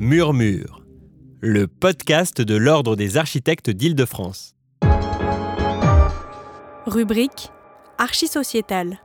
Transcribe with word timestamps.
Murmure, 0.00 0.84
le 1.40 1.66
podcast 1.66 2.40
de 2.40 2.54
l'Ordre 2.54 2.94
des 2.94 3.16
architectes 3.16 3.68
d'Île-de-France. 3.68 4.54
Rubrique 6.86 7.50
Archisociétale. 7.98 9.00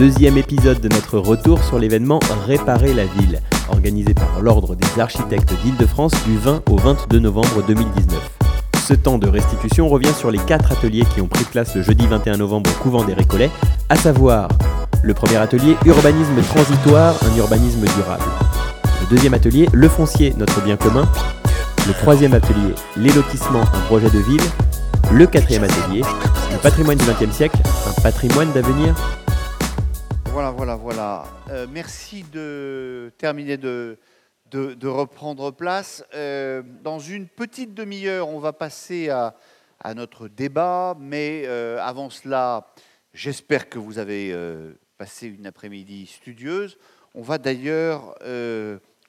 Deuxième 0.00 0.36
épisode 0.36 0.80
de 0.80 0.88
notre 0.88 1.20
retour 1.20 1.62
sur 1.62 1.78
l'événement 1.78 2.18
Réparer 2.44 2.92
la 2.92 3.04
ville, 3.04 3.40
organisé 3.72 4.14
par 4.14 4.40
l'Ordre 4.40 4.74
des 4.76 5.00
architectes 5.00 5.52
d'Île-de-France 5.62 6.12
du 6.24 6.36
20 6.36 6.62
au 6.70 6.76
22 6.76 7.18
novembre 7.18 7.62
2019. 7.66 8.18
Ce 8.86 8.94
temps 8.94 9.18
de 9.18 9.28
restitution 9.28 9.88
revient 9.88 10.12
sur 10.16 10.30
les 10.30 10.38
quatre 10.38 10.72
ateliers 10.72 11.04
qui 11.14 11.20
ont 11.20 11.28
pris 11.28 11.44
place 11.44 11.74
le 11.74 11.82
jeudi 11.82 12.06
21 12.06 12.36
novembre 12.36 12.70
au 12.70 12.82
couvent 12.82 13.04
des 13.04 13.14
Récollets, 13.14 13.50
à 13.88 13.96
savoir 13.96 14.48
le 15.02 15.14
premier 15.14 15.36
atelier 15.36 15.76
Urbanisme 15.84 16.40
transitoire, 16.42 17.14
un 17.24 17.36
urbanisme 17.36 17.84
durable. 17.96 18.24
Le 19.00 19.16
deuxième 19.16 19.34
atelier 19.34 19.68
Le 19.72 19.88
foncier, 19.88 20.34
notre 20.36 20.60
bien 20.62 20.76
commun. 20.76 21.08
Le 21.86 21.92
troisième 21.94 22.34
atelier 22.34 22.74
Les 22.96 23.10
lotissements, 23.10 23.62
un 23.62 23.80
projet 23.86 24.10
de 24.10 24.18
ville. 24.18 24.42
Le 25.12 25.26
quatrième 25.26 25.64
atelier 25.64 26.02
Le 26.52 26.58
patrimoine 26.58 26.98
du 26.98 27.04
XXe 27.04 27.34
siècle, 27.34 27.58
un 27.88 28.00
patrimoine 28.00 28.52
d'avenir. 28.52 28.94
Voilà, 30.32 30.50
voilà, 30.50 30.76
voilà. 30.76 31.24
Euh, 31.50 31.66
merci 31.70 32.22
de 32.22 33.12
terminer 33.18 33.58
de, 33.58 33.98
reprendre 34.82 35.50
place. 35.50 36.02
Euh, 36.14 36.62
dans 36.82 36.98
une 36.98 37.28
petite 37.28 37.74
demi-heure, 37.74 38.30
on 38.30 38.38
va 38.38 38.54
passer 38.54 39.10
à, 39.10 39.34
notre 39.94 40.28
débat, 40.28 40.96
mais 40.98 41.42
euh, 41.44 41.78
avant 41.82 42.08
cela, 42.08 42.72
j'espère 43.12 43.68
que 43.68 43.78
vous 43.78 43.98
avez 43.98 44.34
passé 44.96 45.26
une 45.26 45.46
après-midi 45.46 46.06
studieuse. 46.06 46.78
On 47.14 47.20
va 47.20 47.36
d'ailleurs 47.36 48.14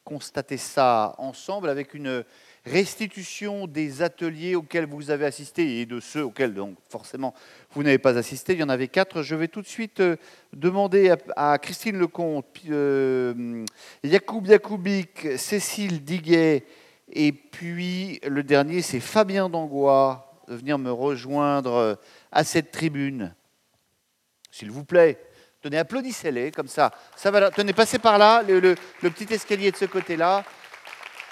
constater 0.03 0.57
ça 0.57 1.15
ensemble 1.19 1.69
avec 1.69 1.93
une 1.93 2.25
restitution 2.65 3.67
des 3.67 4.01
ateliers 4.01 4.55
auxquels 4.55 4.85
vous 4.85 5.11
avez 5.11 5.25
assisté 5.25 5.81
et 5.81 5.85
de 5.85 5.99
ceux 5.99 6.23
auxquels 6.23 6.53
donc 6.53 6.77
forcément 6.89 7.33
vous 7.71 7.83
n'avez 7.83 7.97
pas 7.97 8.17
assisté. 8.17 8.53
Il 8.53 8.59
y 8.59 8.63
en 8.63 8.69
avait 8.69 8.87
quatre. 8.87 9.21
Je 9.21 9.35
vais 9.35 9.49
tout 9.49 9.61
de 9.61 9.67
suite 9.67 9.99
euh, 9.99 10.15
demander 10.53 11.13
à, 11.35 11.57
Christine 11.57 11.97
Lecomte, 11.97 12.45
euh, 12.69 13.65
Yacoub 14.03 14.45
Yacoubik, 14.45 15.37
Cécile 15.37 16.03
Diguet 16.03 16.65
et 17.11 17.33
puis 17.33 18.19
le 18.25 18.43
dernier 18.43 18.81
c'est 18.81 19.01
Fabien 19.01 19.49
Dangois 19.49 20.31
de 20.47 20.55
venir 20.55 20.77
me 20.77 20.91
rejoindre 20.91 21.73
euh, 21.73 21.95
à 22.31 22.43
cette 22.43 22.71
tribune. 22.71 23.33
S'il 24.51 24.71
vous 24.71 24.85
plaît. 24.85 25.19
Tenez, 25.61 25.77
applaudissez-les 25.77 26.51
comme 26.51 26.67
ça. 26.67 26.91
Ça 27.15 27.31
va. 27.31 27.49
Tenez, 27.49 27.71
passez 27.73 27.97
par 27.97 28.17
là, 28.17 28.43
le 28.43 28.75
petit 29.01 29.33
escalier 29.33 29.71
de 29.71 29.77
ce 29.77 29.85
côté-là. 29.85 30.43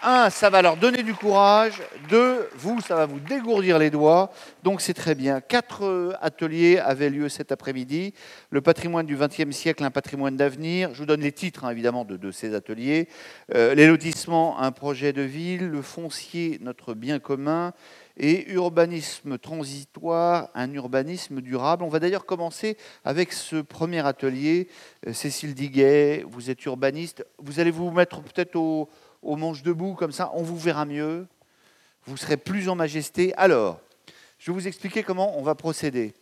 Un, 0.03 0.31
ça 0.31 0.49
va 0.49 0.63
leur 0.63 0.77
donner 0.77 1.03
du 1.03 1.13
courage. 1.13 1.79
Deux, 2.09 2.49
vous, 2.55 2.81
ça 2.81 2.95
va 2.95 3.05
vous 3.05 3.19
dégourdir 3.19 3.77
les 3.77 3.91
doigts. 3.91 4.31
Donc 4.63 4.81
c'est 4.81 4.95
très 4.95 5.13
bien. 5.13 5.41
Quatre 5.41 5.85
euh, 5.85 6.13
ateliers 6.21 6.79
avaient 6.79 7.11
lieu 7.11 7.29
cet 7.29 7.51
après-midi. 7.51 8.15
Le 8.49 8.61
patrimoine 8.61 9.05
du 9.05 9.15
XXe 9.15 9.55
siècle, 9.55 9.83
un 9.83 9.91
patrimoine 9.91 10.35
d'avenir. 10.35 10.91
Je 10.93 10.99
vous 10.99 11.05
donne 11.05 11.21
les 11.21 11.31
titres, 11.31 11.65
hein, 11.65 11.69
évidemment, 11.69 12.03
de, 12.03 12.31
ces 12.31 12.55
ateliers. 12.55 13.09
Euh, 13.53 13.75
les 13.75 13.85
lotissements, 13.85 14.59
un 14.59 14.71
projet 14.71 15.13
de 15.13 15.21
ville. 15.21 15.67
Le 15.67 15.83
foncier, 15.83 16.57
notre 16.61 16.95
bien 16.95 17.19
commun. 17.19 17.71
Et 18.17 18.51
urbanisme 18.51 19.37
transitoire, 19.37 20.49
un 20.55 20.73
urbanisme 20.73 21.41
durable. 21.41 21.83
On 21.83 21.89
va 21.89 21.99
d'ailleurs 21.99 22.25
commencer 22.25 22.75
avec 23.05 23.33
ce 23.33 23.57
premier 23.57 24.03
atelier. 24.03 24.67
Euh, 25.05 25.13
Cécile 25.13 25.53
Diguet, 25.53 26.25
vous 26.27 26.49
êtes 26.49 26.65
urbaniste. 26.65 27.23
Vous 27.37 27.59
allez 27.59 27.71
vous 27.71 27.91
mettre 27.91 28.23
peut-être 28.23 28.55
au, 28.55 28.89
au 29.21 29.35
manche 29.35 29.63
debout, 29.63 29.93
comme 29.93 30.11
ça, 30.11 30.31
on 30.33 30.43
vous 30.43 30.57
verra 30.57 30.85
mieux. 30.85 31.27
Vous 32.05 32.17
serez 32.17 32.37
plus 32.37 32.69
en 32.69 32.75
majesté. 32.75 33.33
Alors, 33.35 33.79
je 34.39 34.51
vais 34.51 34.55
vous 34.55 34.67
expliquer 34.67 35.03
comment 35.03 35.37
on 35.37 35.43
va 35.43 35.55
procéder. 35.55 36.13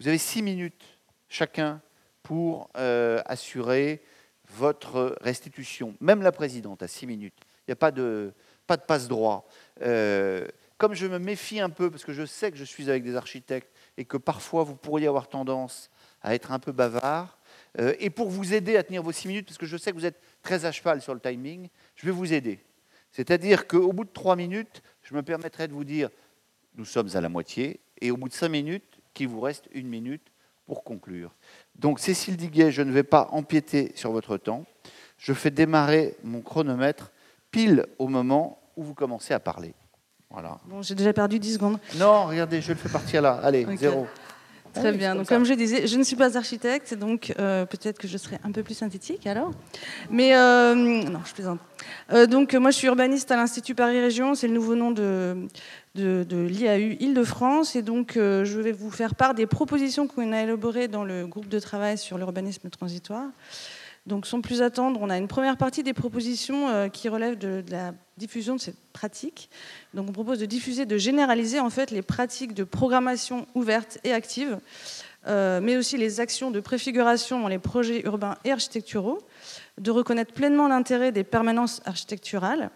Vous 0.00 0.08
avez 0.08 0.18
six 0.18 0.42
minutes 0.42 0.84
chacun 1.28 1.80
pour 2.22 2.68
euh, 2.76 3.22
assurer 3.26 4.02
votre 4.50 5.16
restitution. 5.20 5.94
Même 6.00 6.22
la 6.22 6.32
présidente 6.32 6.82
a 6.82 6.88
six 6.88 7.06
minutes. 7.06 7.34
Il 7.60 7.70
n'y 7.70 7.72
a 7.72 7.76
pas 7.76 7.90
de, 7.90 8.32
pas 8.66 8.76
de 8.76 8.82
passe-droit. 8.82 9.46
Euh, 9.82 10.46
comme 10.78 10.94
je 10.94 11.06
me 11.06 11.18
méfie 11.18 11.60
un 11.60 11.70
peu, 11.70 11.90
parce 11.90 12.04
que 12.04 12.12
je 12.12 12.26
sais 12.26 12.50
que 12.50 12.56
je 12.56 12.64
suis 12.64 12.90
avec 12.90 13.04
des 13.04 13.16
architectes 13.16 13.70
et 13.96 14.04
que 14.04 14.16
parfois 14.16 14.64
vous 14.64 14.74
pourriez 14.74 15.06
avoir 15.06 15.28
tendance 15.28 15.90
à 16.22 16.34
être 16.34 16.52
un 16.52 16.58
peu 16.58 16.72
bavard, 16.72 17.38
euh, 17.80 17.94
et 17.98 18.10
pour 18.10 18.28
vous 18.30 18.54
aider 18.54 18.76
à 18.76 18.82
tenir 18.82 19.02
vos 19.02 19.12
six 19.12 19.28
minutes, 19.28 19.46
parce 19.46 19.58
que 19.58 19.66
je 19.66 19.76
sais 19.76 19.90
que 19.90 19.96
vous 19.96 20.06
êtes 20.06 20.20
très 20.42 20.64
à 20.64 20.72
cheval 20.72 21.00
sur 21.00 21.14
le 21.14 21.20
timing, 21.20 21.68
je 21.96 22.06
vais 22.06 22.12
vous 22.12 22.32
aider. 22.32 22.60
C'est-à-dire 23.10 23.66
qu'au 23.66 23.92
bout 23.92 24.04
de 24.04 24.12
trois 24.12 24.36
minutes, 24.36 24.82
je 25.02 25.14
me 25.14 25.22
permettrai 25.22 25.68
de 25.68 25.72
vous 25.72 25.84
dire, 25.84 26.10
nous 26.76 26.84
sommes 26.84 27.08
à 27.14 27.20
la 27.20 27.28
moitié, 27.28 27.80
et 28.00 28.10
au 28.10 28.16
bout 28.16 28.28
de 28.28 28.34
cinq 28.34 28.48
minutes, 28.48 29.00
qu'il 29.12 29.28
vous 29.28 29.40
reste 29.40 29.68
une 29.72 29.88
minute 29.88 30.32
pour 30.66 30.82
conclure. 30.82 31.34
Donc, 31.76 32.00
Cécile 32.00 32.36
Diguet, 32.36 32.70
je 32.72 32.82
ne 32.82 32.90
vais 32.90 33.02
pas 33.02 33.28
empiéter 33.30 33.92
sur 33.94 34.12
votre 34.12 34.36
temps. 34.36 34.64
Je 35.18 35.32
fais 35.32 35.50
démarrer 35.50 36.16
mon 36.24 36.40
chronomètre 36.40 37.12
pile 37.50 37.86
au 37.98 38.08
moment 38.08 38.60
où 38.76 38.82
vous 38.82 38.94
commencez 38.94 39.34
à 39.34 39.40
parler. 39.40 39.74
Voilà. 40.30 40.58
Bon, 40.64 40.82
j'ai 40.82 40.96
déjà 40.96 41.12
perdu 41.12 41.38
10 41.38 41.54
secondes. 41.54 41.78
Non, 41.96 42.26
regardez, 42.26 42.60
je 42.60 42.72
le 42.72 42.78
fais 42.78 42.88
partir 42.88 43.22
là. 43.22 43.38
Allez, 43.42 43.64
zéro. 43.76 44.08
Très 44.74 44.90
oui, 44.90 44.98
bien. 44.98 45.14
Donc, 45.14 45.28
comme 45.28 45.44
comme 45.44 45.44
je 45.44 45.54
disais, 45.54 45.86
je 45.86 45.96
ne 45.98 46.02
suis 46.02 46.16
pas 46.16 46.38
architecte, 46.38 46.94
donc 46.94 47.34
euh, 47.38 47.66
peut-être 47.66 47.98
que 47.98 48.08
je 48.08 48.16
serai 48.16 48.38
un 48.44 48.50
peu 48.50 48.62
plus 48.62 48.74
synthétique 48.74 49.26
alors. 49.26 49.50
Mais 50.10 50.34
euh, 50.34 50.74
non, 50.74 51.20
je 51.24 51.34
plaisante. 51.34 51.60
Euh, 52.12 52.26
donc, 52.26 52.54
moi, 52.54 52.70
je 52.70 52.76
suis 52.76 52.86
urbaniste 52.86 53.30
à 53.30 53.36
l'Institut 53.36 53.74
Paris 53.74 54.00
Région. 54.00 54.34
C'est 54.34 54.48
le 54.48 54.54
nouveau 54.54 54.74
nom 54.74 54.90
de, 54.90 55.36
de, 55.94 56.24
de 56.26 56.46
l'IAU 56.46 56.96
Île-de-France. 56.98 57.76
Et 57.76 57.82
donc, 57.82 58.12
je 58.14 58.60
vais 58.60 58.72
vous 58.72 58.90
faire 58.90 59.14
part 59.14 59.34
des 59.34 59.46
propositions 59.46 60.06
qu'on 60.06 60.32
a 60.32 60.42
élaborées 60.42 60.88
dans 60.88 61.04
le 61.04 61.26
groupe 61.26 61.48
de 61.48 61.58
travail 61.58 61.98
sur 61.98 62.16
l'urbanisme 62.16 62.70
transitoire. 62.70 63.26
Donc, 64.06 64.26
sans 64.26 64.42
plus 64.42 64.60
attendre, 64.60 65.00
on 65.02 65.08
a 65.08 65.16
une 65.16 65.28
première 65.28 65.56
partie 65.56 65.82
des 65.82 65.94
propositions 65.94 66.68
euh, 66.68 66.88
qui 66.88 67.08
relèvent 67.08 67.38
de, 67.38 67.64
la 67.70 67.94
diffusion 68.18 68.54
de 68.54 68.60
cette 68.60 68.78
pratique. 68.92 69.48
Donc, 69.94 70.08
on 70.10 70.12
propose 70.12 70.38
de 70.38 70.46
diffuser, 70.46 70.84
de 70.84 70.98
généraliser 70.98 71.58
en 71.58 71.70
fait 71.70 71.90
les 71.90 72.02
pratiques 72.02 72.52
de 72.52 72.64
programmation 72.64 73.46
ouverte 73.54 73.98
et 74.04 74.12
active, 74.12 74.58
euh, 75.26 75.60
mais 75.62 75.78
aussi 75.78 75.96
les 75.96 76.20
actions 76.20 76.50
de 76.50 76.60
préfiguration 76.60 77.40
dans 77.40 77.48
les 77.48 77.58
projets 77.58 78.02
urbains 78.04 78.36
et 78.44 78.52
architecturaux, 78.52 79.20
de 79.78 79.90
reconnaître 79.90 80.34
pleinement 80.34 80.68
l'intérêt 80.68 81.10
des 81.10 81.24
permanences 81.24 81.80
architecturales, 81.86 82.70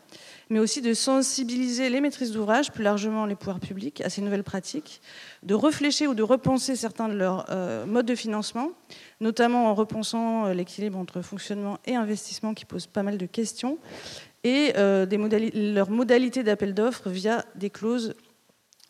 mais 0.50 0.58
aussi 0.58 0.80
de 0.80 0.94
sensibiliser 0.94 1.90
les 1.90 2.00
maîtrises 2.00 2.32
d'ouvrage, 2.32 2.72
plus 2.72 2.82
largement 2.82 3.26
les 3.26 3.34
pouvoirs 3.34 3.60
publics, 3.60 4.00
à 4.00 4.10
ces 4.10 4.22
nouvelles 4.22 4.44
pratiques, 4.44 5.00
de 5.42 5.54
réfléchir 5.54 6.10
ou 6.10 6.14
de 6.14 6.22
repenser 6.22 6.76
certains 6.76 7.08
de 7.08 7.14
leurs 7.14 7.46
euh, 7.50 7.84
modes 7.86 8.06
de 8.06 8.14
financement, 8.14 8.72
notamment 9.20 9.66
en 9.66 9.74
repensant 9.74 10.46
euh, 10.46 10.54
l'équilibre 10.54 10.98
entre 10.98 11.20
fonctionnement 11.20 11.78
et 11.86 11.94
investissement 11.94 12.54
qui 12.54 12.64
pose 12.64 12.86
pas 12.86 13.02
mal 13.02 13.18
de 13.18 13.26
questions, 13.26 13.78
et 14.44 14.72
euh, 14.76 15.06
leurs 15.54 15.90
modalités 15.90 16.42
d'appel 16.42 16.72
d'offres 16.72 17.10
via 17.10 17.44
des 17.56 17.70
clauses 17.70 18.14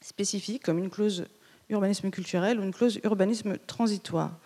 spécifiques, 0.00 0.62
comme 0.62 0.78
une 0.78 0.90
clause 0.90 1.24
urbanisme 1.70 2.10
culturel 2.10 2.60
ou 2.60 2.62
une 2.62 2.72
clause 2.72 3.00
urbanisme 3.02 3.58
transitoire. 3.66 4.38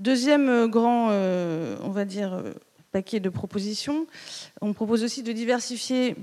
Deuxième 0.00 0.66
grand, 0.66 1.10
on 1.10 1.90
va 1.90 2.04
dire, 2.04 2.42
paquet 2.90 3.20
de 3.20 3.28
propositions, 3.28 4.06
on 4.60 4.72
propose 4.72 5.02
aussi 5.02 5.22
de 5.22 5.32
diversifier 5.32 6.16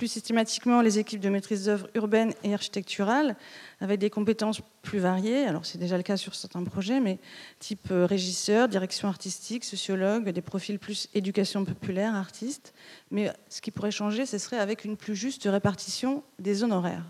plus 0.00 0.08
systématiquement 0.08 0.80
les 0.80 0.98
équipes 0.98 1.20
de 1.20 1.28
maîtrise 1.28 1.66
d'œuvre 1.66 1.86
urbaine 1.94 2.32
et 2.42 2.54
architecturale 2.54 3.36
avec 3.82 4.00
des 4.00 4.08
compétences 4.08 4.62
plus 4.80 4.98
variées. 4.98 5.44
Alors 5.44 5.66
c'est 5.66 5.76
déjà 5.76 5.98
le 5.98 6.02
cas 6.02 6.16
sur 6.16 6.34
certains 6.34 6.64
projets, 6.64 7.00
mais 7.00 7.18
type 7.58 7.90
euh, 7.90 8.06
régisseur, 8.06 8.66
direction 8.66 9.08
artistique, 9.08 9.62
sociologue, 9.62 10.30
des 10.30 10.40
profils 10.40 10.78
plus 10.78 11.10
éducation 11.12 11.66
populaire, 11.66 12.14
artistes. 12.14 12.72
Mais 13.10 13.30
ce 13.50 13.60
qui 13.60 13.70
pourrait 13.70 13.90
changer, 13.90 14.24
ce 14.24 14.38
serait 14.38 14.56
avec 14.56 14.86
une 14.86 14.96
plus 14.96 15.14
juste 15.14 15.44
répartition 15.44 16.22
des 16.38 16.64
honoraires. 16.64 17.04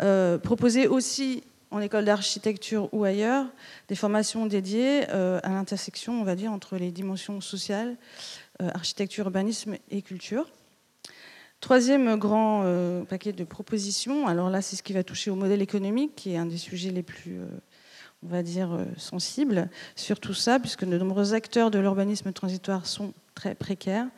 Euh, 0.00 0.38
proposer 0.38 0.88
aussi 0.88 1.44
en 1.70 1.80
école 1.80 2.04
d'architecture 2.04 2.92
ou 2.92 3.04
ailleurs 3.04 3.46
des 3.86 3.94
formations 3.94 4.46
dédiées 4.46 5.04
euh, 5.10 5.38
à 5.44 5.50
l'intersection, 5.50 6.20
on 6.20 6.24
va 6.24 6.34
dire, 6.34 6.50
entre 6.50 6.76
les 6.78 6.90
dimensions 6.90 7.40
sociales, 7.40 7.94
architecture, 8.58 9.26
urbanisme 9.26 9.76
et 9.92 10.02
culture. 10.02 10.48
Troisième 11.62 12.16
grand 12.16 12.62
euh, 12.64 13.04
paquet 13.04 13.32
de 13.32 13.44
propositions, 13.44 14.26
alors 14.26 14.50
là 14.50 14.60
c'est 14.60 14.74
ce 14.74 14.82
qui 14.82 14.92
va 14.92 15.04
toucher 15.04 15.30
au 15.30 15.36
modèle 15.36 15.62
économique, 15.62 16.16
qui 16.16 16.32
est 16.32 16.36
un 16.36 16.46
des 16.46 16.56
sujets 16.56 16.90
les 16.90 17.04
plus, 17.04 17.38
euh, 17.38 17.46
on 18.24 18.26
va 18.26 18.42
dire, 18.42 18.72
euh, 18.72 18.84
sensibles 18.96 19.70
sur 19.94 20.18
tout 20.18 20.34
ça, 20.34 20.58
puisque 20.58 20.84
de 20.84 20.98
nombreux 20.98 21.34
acteurs 21.34 21.70
de 21.70 21.78
l'urbanisme 21.78 22.32
transitoire 22.32 22.84
sont 22.86 23.14
très 23.36 23.54
précaires. 23.54 24.08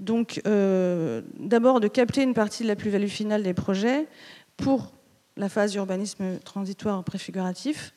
Donc, 0.00 0.42
d'abord, 0.44 1.78
de 1.78 1.86
capter 1.86 2.22
une 2.24 2.34
partie 2.34 2.64
de 2.64 2.68
la 2.68 2.74
plus-value 2.74 3.06
finale 3.06 3.44
des 3.44 3.54
projets 3.54 4.08
pour 4.56 4.92
la 5.36 5.48
phase 5.48 5.70
d'urbanisme 5.70 6.40
transitoire 6.40 7.04
préfiguratif. 7.04 7.94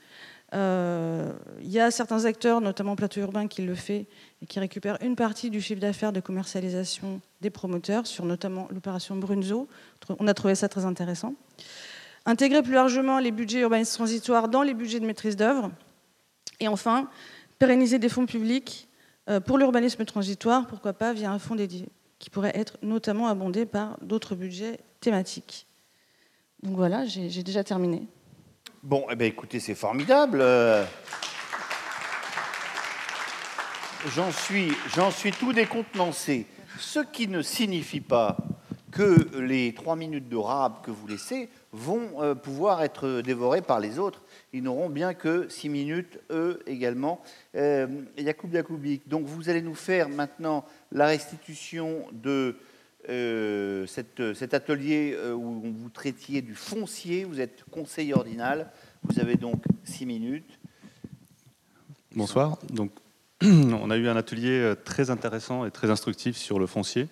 Il 0.56 1.72
y 1.72 1.80
a 1.80 1.92
certains 1.92 2.26
acteurs, 2.26 2.62
notamment 2.62 2.96
Plateau 2.96 3.20
Urbain, 3.20 3.48
qui 3.48 3.62
le 3.62 3.76
fait 3.76 4.06
et 4.42 4.46
qui 4.46 4.60
récupère 4.60 4.98
une 5.02 5.16
partie 5.16 5.50
du 5.50 5.60
chiffre 5.60 5.82
d'affaires 5.82 6.14
de 6.14 6.22
commercialisation 6.22 7.20
des 7.42 7.50
promoteurs 7.50 8.08
sur 8.08 8.26
notamment 8.26 8.68
l'opération 8.72 9.18
Brunzo. 9.18 9.68
On 10.20 10.28
a 10.28 10.34
trouvé 10.34 10.56
ça 10.56 10.70
très 10.70 10.86
intéressant. 10.86 11.36
Intégrer 12.26 12.64
plus 12.64 12.74
largement 12.74 13.20
les 13.20 13.32
budgets 13.32 13.60
urbanistes 13.60 13.94
transitoires 13.94 14.48
dans 14.48 14.64
les 14.64 14.74
budgets 14.74 15.00
de 15.00 15.06
maîtrise 15.06 15.36
d'œuvre. 15.36 15.72
Et 16.60 16.68
enfin, 16.68 17.10
pérenniser 17.60 18.00
des 18.00 18.10
fonds 18.10 18.26
publics 18.26 18.88
euh, 19.30 19.40
pour 19.40 19.58
l'urbanisme 19.58 20.06
transitoire, 20.06 20.68
pourquoi 20.68 20.94
pas 20.94 21.14
via 21.14 21.32
un 21.32 21.40
fonds 21.40 21.56
dédié, 21.56 21.88
qui 22.20 22.30
pourrait 22.30 22.54
être 22.56 22.78
notamment 22.82 23.28
abondé 23.28 23.66
par 23.66 23.98
d'autres 24.02 24.36
budgets 24.36 24.80
thématiques. 25.02 25.68
Donc 26.64 26.76
voilà, 26.76 27.06
j'ai 27.06 27.44
déjà 27.44 27.64
terminé. 27.64 28.08
Bon, 28.86 29.08
eh 29.10 29.16
bien, 29.16 29.26
écoutez, 29.26 29.60
c'est 29.60 29.74
formidable. 29.74 30.42
Euh, 30.42 30.86
j'en 34.16 34.30
suis, 34.32 35.32
tout 35.40 35.54
décontenancé. 35.54 36.46
Ce 36.78 37.00
qui 37.00 37.28
ne 37.28 37.42
signifie 37.42 38.00
pas 38.00 38.38
que 38.92 39.40
les 39.40 39.74
trois 39.74 39.96
minutes 39.96 40.30
de 40.30 40.36
rab 40.36 40.84
que 40.84 40.92
vous 40.92 41.08
laissez 41.08 41.50
vont 41.72 42.22
euh, 42.22 42.36
pouvoir 42.36 42.84
être 42.84 43.22
dévorées 43.22 43.64
par 43.64 43.80
les 43.80 43.98
autres. 43.98 44.22
Ils 44.54 44.62
n'auront 44.62 44.90
bien 44.90 45.16
que 45.16 45.50
six 45.50 45.68
minutes, 45.68 46.20
eux 46.30 46.60
également. 46.68 47.24
Euh, 47.56 47.88
Yacoub 48.20 48.52
donc 49.08 49.26
vous 49.26 49.50
allez 49.50 49.64
nous 49.64 49.74
faire 49.74 50.10
maintenant 50.10 50.64
la 50.92 51.08
restitution 51.08 52.06
de 52.12 52.56
euh, 53.10 53.86
cet 53.86 54.54
atelier 54.54 55.18
où 55.34 55.62
vous 55.62 55.90
traitiez 55.90 56.42
du 56.42 56.56
foncier. 56.56 57.24
Vous 57.24 57.40
êtes 57.40 57.64
conseiller 57.72 58.14
ordinal. 58.14 58.72
Vous 59.04 59.20
avez 59.20 59.36
donc 59.36 59.64
six 59.84 60.06
minutes. 60.06 60.60
Bonsoir. 62.16 62.58
Donc, 62.72 62.92
on 63.44 63.90
a 63.92 63.98
eu 63.98 64.08
un 64.08 64.16
atelier 64.16 64.62
euh, 64.62 64.76
très 64.76 65.10
intéressant 65.10 65.66
et 65.66 65.72
très 65.72 65.90
instructif 65.90 66.38
sur 66.38 66.60
le 66.60 66.66
foncier, 66.66 67.10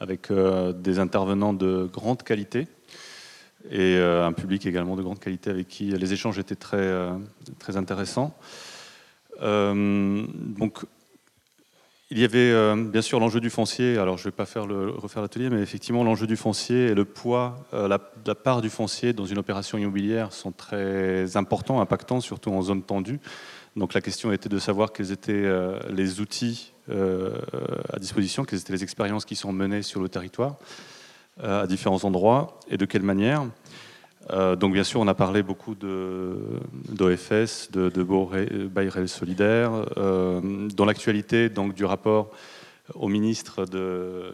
avec 0.00 0.30
euh, 0.30 0.72
des 0.72 0.98
intervenants 0.98 1.52
de 1.52 1.88
grande 1.92 2.22
qualité 2.22 2.66
et 3.70 3.96
euh, 3.96 4.24
un 4.24 4.32
public 4.32 4.64
également 4.64 4.96
de 4.96 5.02
grande 5.02 5.18
qualité 5.18 5.50
avec 5.50 5.68
qui 5.68 5.90
les 5.90 6.12
échanges 6.14 6.38
étaient 6.38 6.56
très, 6.56 6.90
très 7.58 7.76
intéressants. 7.76 8.34
donc, 9.40 10.86
il 12.10 12.18
y 12.18 12.24
avait 12.24 12.76
bien 12.76 13.02
sûr 13.02 13.18
l'enjeu 13.18 13.40
du 13.40 13.50
foncier. 13.50 13.98
Alors, 13.98 14.16
je 14.16 14.22
ne 14.22 14.26
vais 14.26 14.36
pas 14.36 14.46
faire 14.46 14.66
refaire 14.66 15.22
l'atelier, 15.22 15.50
mais 15.50 15.60
effectivement, 15.60 16.04
l'enjeu 16.04 16.26
du 16.26 16.36
foncier 16.36 16.86
et 16.86 16.94
le 16.94 17.04
poids, 17.04 17.56
la, 17.72 17.98
la, 18.24 18.34
part 18.34 18.62
du 18.62 18.70
foncier 18.70 19.12
dans 19.12 19.26
une 19.26 19.38
opération 19.38 19.76
immobilière 19.76 20.32
sont 20.32 20.52
très 20.52 21.36
importants, 21.36 21.80
impactants, 21.80 22.20
surtout 22.20 22.52
en 22.52 22.62
zone 22.62 22.82
tendue. 22.82 23.18
Donc 23.76 23.92
la 23.92 24.00
question 24.00 24.32
était 24.32 24.48
de 24.48 24.58
savoir 24.58 24.92
quels 24.92 25.12
étaient 25.12 25.32
euh, 25.32 25.78
les 25.90 26.20
outils 26.20 26.72
euh, 26.88 27.38
à 27.92 27.98
disposition, 27.98 28.44
quelles 28.44 28.60
étaient 28.60 28.72
les 28.72 28.82
expériences 28.82 29.26
qui 29.26 29.36
sont 29.36 29.52
menées 29.52 29.82
sur 29.82 30.00
le 30.00 30.08
territoire 30.08 30.56
euh, 31.42 31.64
à 31.64 31.66
différents 31.66 32.02
endroits 32.04 32.58
et 32.68 32.78
de 32.78 32.86
quelle 32.86 33.02
manière. 33.02 33.44
Donc 34.30 34.72
bien 34.72 34.84
sûr, 34.84 35.00
on 35.00 35.08
a 35.08 35.14
parlé 35.14 35.42
beaucoup 35.42 35.74
d'OFS, 35.74 37.70
de, 37.72 37.88
de, 37.88 37.90
de 37.90 38.66
bail 38.66 38.88
réel 38.88 39.08
solidaire. 39.08 39.70
dans 39.96 40.84
l'actualité 40.84 41.48
du 41.48 41.84
rapport 41.84 42.30
au 42.94 43.08
ministre 43.08 43.64
de, 43.64 44.30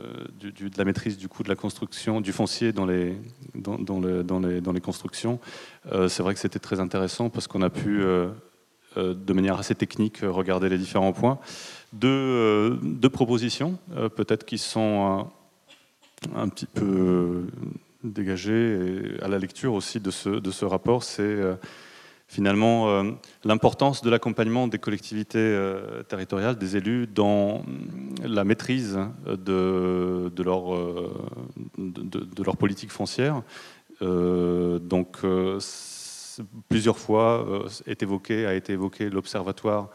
la 0.76 0.84
maîtrise 0.84 1.16
du 1.16 1.28
coût 1.28 1.42
de 1.42 1.48
la 1.48 1.56
construction, 1.56 2.20
du 2.20 2.32
foncier 2.32 2.72
dans 2.72 2.86
les, 2.86 3.16
dans, 3.54 3.78
dans, 3.78 4.00
les, 4.40 4.60
dans 4.60 4.72
les 4.72 4.80
constructions, 4.80 5.40
c'est 6.08 6.22
vrai 6.22 6.34
que 6.34 6.40
c'était 6.40 6.58
très 6.58 6.80
intéressant 6.80 7.28
parce 7.28 7.46
qu'on 7.46 7.62
a 7.62 7.70
pu 7.70 8.02
euh, 8.96 9.14
de 9.14 9.32
manière 9.32 9.58
assez 9.58 9.74
technique, 9.74 10.22
euh, 10.22 10.30
regarder 10.30 10.68
les 10.68 10.76
différents 10.76 11.12
points. 11.12 11.38
Deux, 11.94 12.08
euh, 12.08 13.08
propositions, 13.10 13.78
peut-être 14.16 14.44
qui 14.44 14.58
sont 14.58 15.28
un, 16.34 16.48
petit 16.48 16.66
peu 16.66 17.46
dégagées 18.04 19.16
à 19.22 19.28
la 19.28 19.38
lecture 19.38 19.74
aussi 19.74 20.00
de 20.00 20.10
ce, 20.10 20.28
de 20.28 20.50
ce 20.50 20.64
rapport, 20.64 21.02
c'est 21.02 21.38
finalement 22.26 23.02
l'importance 23.44 24.02
de 24.02 24.10
l'accompagnement 24.10 24.66
des 24.68 24.78
collectivités 24.78 25.58
territoriales, 26.08 26.56
des 26.56 26.76
élus, 26.76 27.06
dans 27.06 27.64
la 28.22 28.44
maîtrise 28.44 28.98
de, 29.26 30.32
leur, 30.42 30.74
de, 31.78 32.56
politique 32.56 32.90
foncière. 32.90 33.42
donc, 34.00 35.18
plusieurs 36.68 36.98
fois 36.98 37.46
euh, 37.46 37.68
est 37.86 38.02
évoqué, 38.02 38.46
a 38.46 38.54
été 38.54 38.72
évoqué 38.72 39.10
l'observatoire 39.10 39.90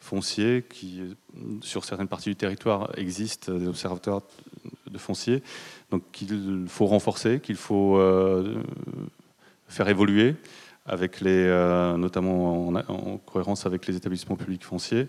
foncier 0.00 0.64
qui, 0.68 1.14
sur 1.60 1.84
certaines 1.84 2.08
parties 2.08 2.30
du 2.30 2.36
territoire, 2.36 2.90
existe 2.98 3.50
des 3.50 3.68
observatoires 3.68 4.22
de 4.92 4.98
foncier, 4.98 5.42
donc 5.90 6.02
qu'il 6.12 6.66
faut 6.68 6.86
renforcer, 6.86 7.40
qu'il 7.40 7.56
faut 7.56 7.96
euh, 7.96 8.62
faire 9.68 9.88
évoluer, 9.88 10.36
avec 10.86 11.20
les, 11.20 11.30
euh, 11.30 11.96
notamment 11.96 12.68
en, 12.68 13.18
cohérence 13.18 13.66
avec 13.66 13.86
les 13.86 13.96
établissements 13.96 14.36
publics 14.36 14.64
fonciers, 14.64 15.08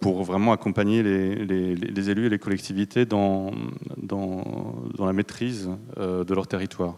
pour 0.00 0.24
vraiment 0.24 0.52
accompagner 0.52 1.04
les, 1.04 2.10
élus 2.10 2.26
et 2.26 2.28
les 2.28 2.38
collectivités 2.40 3.06
dans 3.06 3.52
la 4.98 5.12
maîtrise 5.12 5.70
de 5.96 6.34
leur 6.34 6.48
territoire 6.48 6.96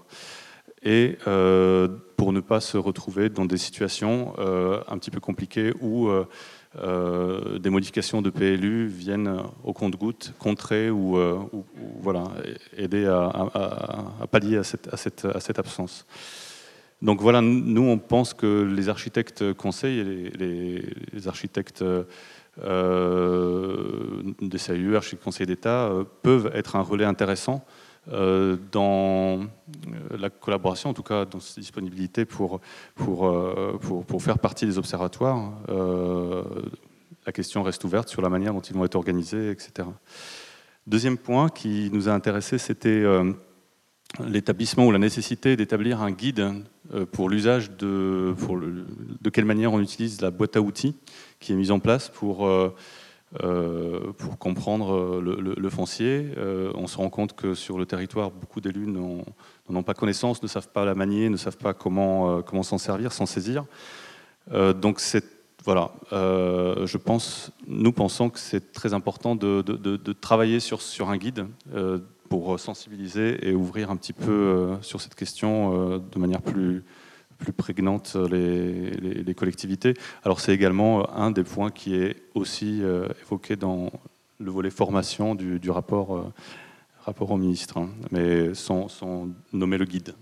et 0.84 1.18
euh, 1.26 1.88
pour 2.16 2.32
ne 2.32 2.40
pas 2.40 2.60
se 2.60 2.76
retrouver 2.76 3.30
dans 3.30 3.46
des 3.46 3.56
situations 3.56 4.34
euh, 4.38 4.80
un 4.86 4.98
petit 4.98 5.10
peu 5.10 5.18
compliquées 5.18 5.72
où 5.80 6.08
euh, 6.08 7.58
des 7.58 7.70
modifications 7.70 8.20
de 8.20 8.30
PLU 8.30 8.86
viennent 8.86 9.38
au 9.64 9.72
compte-goutte 9.72 10.34
contrer 10.38 10.90
ou, 10.90 11.18
voilà, 12.00 12.24
aider 12.76 13.06
à, 13.06 14.26
pallier 14.30 14.58
à 14.58 14.64
cette, 14.64 15.58
absence. 15.58 16.06
Donc 17.00 17.20
voilà, 17.20 17.40
nous 17.40 17.82
on 17.82 17.98
pense 17.98 18.34
que 18.34 18.62
les 18.62 18.88
architectes 18.88 19.52
conseils 19.54 19.98
et 20.00 20.30
les, 20.36 21.28
architectes 21.28 21.82
des 21.82 22.64
CAU, 24.58 24.96
architectes 24.96 25.24
conseils 25.24 25.46
d'État, 25.46 25.90
peuvent 26.22 26.50
être 26.54 26.76
un 26.76 26.82
relais 26.82 27.04
intéressant 27.04 27.64
dans 28.06 29.40
euh, 29.40 29.46
la 30.18 30.30
collaboration, 30.30 30.90
en 30.90 30.94
tout 30.94 31.02
cas 31.02 31.24
dans 31.24 31.40
cette 31.40 31.58
disponibilité 31.58 32.24
pour, 32.24 32.60
pour, 32.94 33.26
euh, 33.26 33.78
pour, 33.80 34.04
pour 34.04 34.22
faire 34.22 34.38
partie 34.38 34.66
des 34.66 34.78
observatoires. 34.78 35.52
la 37.26 37.32
question 37.32 37.62
reste 37.62 37.84
ouverte 37.84 38.08
sur 38.08 38.20
la 38.20 38.28
manière 38.28 38.52
dont 38.52 38.60
ils 38.60 38.74
vont 38.74 38.84
être 38.84 38.96
organisés, 38.96 39.50
etc. 39.50 39.88
Deuxième 40.86 41.16
point 41.16 41.48
qui 41.48 41.88
nous 41.92 42.08
a 42.10 42.12
intéressé, 42.12 42.58
c'était 42.58 43.02
l'établissement 44.22 44.86
ou 44.86 44.92
la 44.92 44.98
nécessité 44.98 45.56
d'établir 45.56 46.02
un 46.02 46.10
guide 46.10 46.52
pour 47.12 47.30
l'usage 47.30 47.70
de, 47.70 48.34
pour 48.38 48.58
de 48.58 49.30
quelle 49.30 49.46
manière 49.46 49.72
on 49.72 49.80
utilise 49.80 50.20
la 50.20 50.30
boîte 50.30 50.56
à 50.56 50.60
outils 50.60 50.94
qui 51.40 51.52
est 51.52 51.56
mise 51.56 51.70
en 51.70 51.78
place 51.78 52.10
pour 52.10 52.46
euh, 53.42 54.12
pour 54.16 54.38
comprendre 54.38 54.94
euh, 54.94 55.54
le, 55.56 55.70
foncier. 55.70 56.32
Euh, 56.36 56.70
on 56.76 56.86
se 56.86 56.96
rend 56.98 57.10
compte 57.10 57.34
que 57.34 57.54
sur 57.54 57.78
le 57.78 57.84
territoire, 57.84 58.30
beaucoup 58.30 58.60
d'élus 58.60 58.86
n'en 58.86 59.24
ont 59.68 59.82
pas 59.82 59.94
connaissance, 59.94 60.40
ne 60.40 60.46
savent 60.46 60.68
pas 60.68 60.84
la 60.84 60.94
manier, 60.94 61.28
ne 61.28 61.36
savent 61.36 61.56
pas 61.56 61.74
comment, 61.74 62.42
comment 62.42 62.62
s'en 62.62 62.78
servir, 62.78 63.12
s'en 63.12 63.26
saisir. 63.26 63.64
donc 64.52 65.00
voilà, 65.64 65.90
je 66.12 66.96
pense, 66.96 67.50
nous 67.66 67.90
pensons 67.90 68.30
que 68.30 68.38
c'est 68.38 68.72
très 68.72 68.94
important 68.94 69.34
de, 69.34 69.62
de, 69.62 70.12
travailler 70.12 70.60
sur, 70.60 70.80
sur 70.80 71.08
un 71.08 71.16
guide 71.16 71.46
pour 72.28 72.60
sensibiliser 72.60 73.48
et 73.48 73.52
ouvrir 73.52 73.90
un 73.90 73.96
petit 73.96 74.12
peu 74.12 74.76
sur 74.80 75.00
cette 75.00 75.16
question 75.16 75.98
de 75.98 76.18
manière 76.20 76.42
plus, 76.42 76.84
plus 77.38 77.52
prégnante 77.52 78.16
les, 78.30 78.90
les, 78.90 79.34
collectivités. 79.34 79.94
Alors 80.24 80.40
c'est 80.40 80.54
également 80.54 81.14
un 81.14 81.30
des 81.30 81.44
points 81.44 81.70
qui 81.70 81.94
est 81.94 82.16
aussi 82.34 82.80
euh, 82.82 83.08
évoqué 83.22 83.56
dans 83.56 83.90
le 84.38 84.50
volet 84.50 84.70
formation 84.70 85.34
du, 85.34 85.70
rapport, 85.70 86.16
euh, 86.16 86.32
rapport 87.04 87.30
au 87.30 87.36
ministre, 87.36 87.78
hein, 87.78 87.90
mais 88.10 88.54
sans, 88.54 88.88
nommer 89.52 89.78
le 89.78 89.84
guide. 89.84 90.14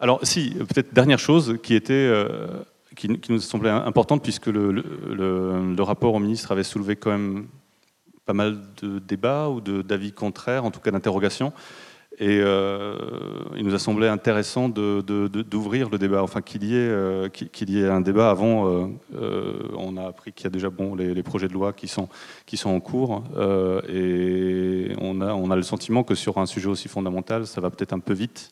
Alors 0.00 0.20
si, 0.22 0.50
peut-être 0.50 0.92
dernière 0.94 1.18
chose 1.18 1.58
qui 1.62 1.74
était... 1.74 1.92
Euh, 1.94 2.62
qui, 2.94 3.10
nous 3.28 3.40
semblait 3.40 3.68
importante 3.68 4.22
puisque 4.22 4.46
le, 4.46 4.72
le, 4.72 5.74
le, 5.74 5.82
rapport 5.82 6.14
au 6.14 6.18
ministre 6.18 6.50
avait 6.52 6.62
soulevé 6.62 6.96
quand 6.96 7.10
même 7.10 7.46
pas 8.24 8.32
mal 8.32 8.58
de 8.82 8.98
débats 8.98 9.48
ou 9.48 9.60
d'avis 9.60 10.12
contraires, 10.12 10.64
en 10.64 10.70
tout 10.70 10.80
cas 10.80 10.90
d'interrogations. 10.90 11.52
Et 12.18 12.40
euh, 12.40 12.96
il 13.56 13.64
nous 13.64 13.74
a 13.74 13.78
semblé 13.78 14.08
intéressant 14.08 14.70
d'ouvrir 14.70 15.90
le 15.90 15.98
débat, 15.98 16.22
enfin 16.22 16.40
qu'il 16.40 16.64
y, 16.64 16.74
ait, 16.74 17.30
qu'il 17.30 17.68
y 17.68 17.80
ait 17.80 17.88
un 17.88 18.00
débat 18.00 18.30
avant. 18.30 18.90
on 19.12 19.96
a 19.98 20.06
appris 20.06 20.32
qu'il 20.32 20.44
y 20.44 20.46
a 20.46 20.50
déjà 20.50 20.70
bon, 20.70 20.94
les, 20.94 21.22
projets 21.22 21.48
de 21.48 21.52
loi 21.52 21.74
qui 21.74 21.88
sont, 21.88 22.08
qui 22.46 22.56
sont 22.56 22.70
en 22.70 22.80
cours, 22.80 23.22
et 23.90 24.92
on 24.98 25.20
a, 25.20 25.34
on 25.34 25.50
a 25.50 25.56
le 25.56 25.62
sentiment 25.62 26.04
que 26.04 26.14
sur 26.14 26.38
un 26.38 26.46
sujet 26.46 26.68
aussi 26.68 26.88
fondamental, 26.88 27.46
ça 27.46 27.60
va 27.60 27.68
peut-être 27.68 27.92
un 27.92 28.00
peu 28.00 28.14
vite, 28.14 28.50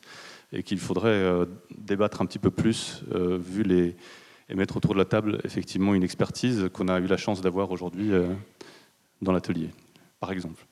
et 0.53 0.61
qu'il 0.61 0.77
faudrait 0.77 1.23
débattre 1.75 2.21
un 2.21 2.27
petit 2.27 2.39
peu 2.39 2.51
plus, 2.51 3.03
vu 3.11 3.63
les, 3.63 3.95
et 4.47 4.53
mettre 4.53 4.77
autour 4.77 4.93
de 4.93 4.99
la 4.99 5.05
table 5.05 5.41
effectivement 5.43 5.95
une 5.95 6.03
expertise 6.03 6.69
qu'on 6.71 6.87
a 6.87 6.99
eu 6.99 7.07
la 7.07 7.17
chance 7.17 7.41
d'avoir 7.41 7.71
aujourd'hui 7.71 8.11
dans 9.23 9.31
l'atelier, 9.31 9.71
par 10.19 10.31
exemple. 10.31 10.67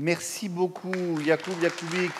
Merci 0.00 0.48
beaucoup, 0.48 1.18
Yacoub 1.26 1.60
Yacoubik. 1.60 2.12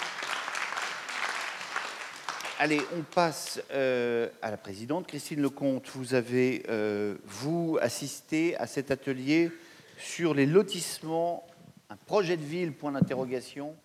Allez, 2.59 2.81
on 2.99 3.03
passe 3.03 3.61
euh, 3.71 4.29
à 4.43 4.51
la 4.51 4.57
présidente. 4.57 5.07
Christine 5.07 5.41
Lecomte, 5.41 5.89
vous 5.95 6.15
avez, 6.15 6.65
euh, 6.69 7.15
vous, 7.25 7.79
assisté 7.81 8.57
à 8.57 8.67
cet 8.67 8.91
atelier 8.91 9.53
sur 9.97 10.35
les 10.35 10.45
lotissements, 10.45 11.47
un 11.89 11.95
projet 11.95 12.37
de 12.37 12.43
ville, 12.43 12.73
point 12.73 12.91
d'interrogation. 12.91 13.77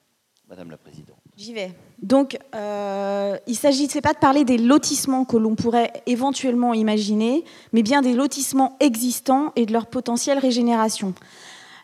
Madame 0.49 0.71
la 0.71 0.77
Présidente. 0.77 1.17
J'y 1.37 1.53
vais. 1.53 1.71
Donc, 2.01 2.37
euh, 2.55 3.37
il 3.45 3.51
ne 3.51 3.57
s'agissait 3.57 4.01
pas 4.01 4.13
de 4.13 4.19
parler 4.19 4.43
des 4.43 4.57
lotissements 4.57 5.23
que 5.23 5.37
l'on 5.37 5.55
pourrait 5.55 5.93
éventuellement 6.07 6.73
imaginer, 6.73 7.45
mais 7.73 7.83
bien 7.83 8.01
des 8.01 8.13
lotissements 8.13 8.75
existants 8.79 9.53
et 9.55 9.67
de 9.67 9.71
leur 9.71 9.85
potentielle 9.85 10.39
régénération. 10.39 11.13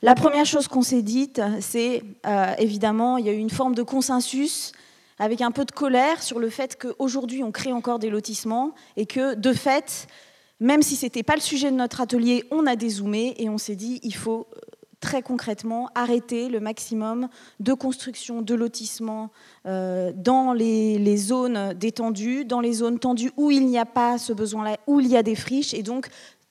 La 0.02 0.16
première 0.16 0.46
chose 0.46 0.70
qu'on 0.70 0.82
s'est 0.82 1.02
dite, 1.02 1.42
c'est 1.60 2.04
euh, 2.26 2.54
évidemment, 2.58 3.18
il 3.18 3.26
y 3.26 3.30
a 3.30 3.34
eu 3.34 3.38
une 3.38 3.50
forme 3.50 3.76
de 3.76 3.84
consensus 3.84 4.72
avec 5.18 5.42
un 5.42 5.52
peu 5.52 5.66
de 5.66 5.72
colère 5.72 6.24
sur 6.24 6.40
le 6.40 6.50
fait 6.50 6.78
qu'aujourd'hui, 6.78 7.44
on 7.44 7.52
crée 7.52 7.74
encore 7.74 8.00
des 8.00 8.10
lotissements 8.10 8.74
et 8.96 9.06
que, 9.06 9.36
de 9.36 9.52
fait, 9.52 10.08
même 10.62 10.82
si 10.82 10.96
ce 10.96 11.06
n'était 11.06 11.24
pas 11.24 11.36
le 11.36 11.42
sujet 11.42 11.70
de 11.70 11.76
notre 11.76 12.00
atelier, 12.00 12.46
on 12.50 12.66
a 12.66 12.78
dézoomé 12.78 13.36
et 13.38 13.50
on 13.50 13.58
s'est 13.58 13.76
dit, 13.76 14.00
il 14.04 14.16
faut 14.16 14.48
euh, 14.54 14.60
très 15.02 15.22
concrètement 15.22 15.90
arrêter 15.96 16.48
le 16.48 16.62
maximum 16.62 17.28
de 17.60 17.74
construction 17.74 18.42
de 18.42 18.56
lotissements 18.56 19.32
euh, 19.66 20.14
dans 20.16 20.54
les, 20.54 20.98
les, 20.98 21.18
zones 21.18 21.74
détendues, 21.74 22.46
dans 22.46 22.62
les 22.62 22.74
zones 22.74 23.00
tendues 23.00 23.32
où 23.36 23.52
il 23.52 23.66
n'y 23.66 23.78
a 23.78 23.86
pas 23.86 24.18
ce 24.18 24.32
besoin-là, 24.32 24.78
où 24.88 25.02
il 25.02 25.08
y 25.08 25.18
a 25.18 25.24
des 25.24 25.36
friches, 25.36 25.74
et 25.74 25.84
donc 25.84 26.08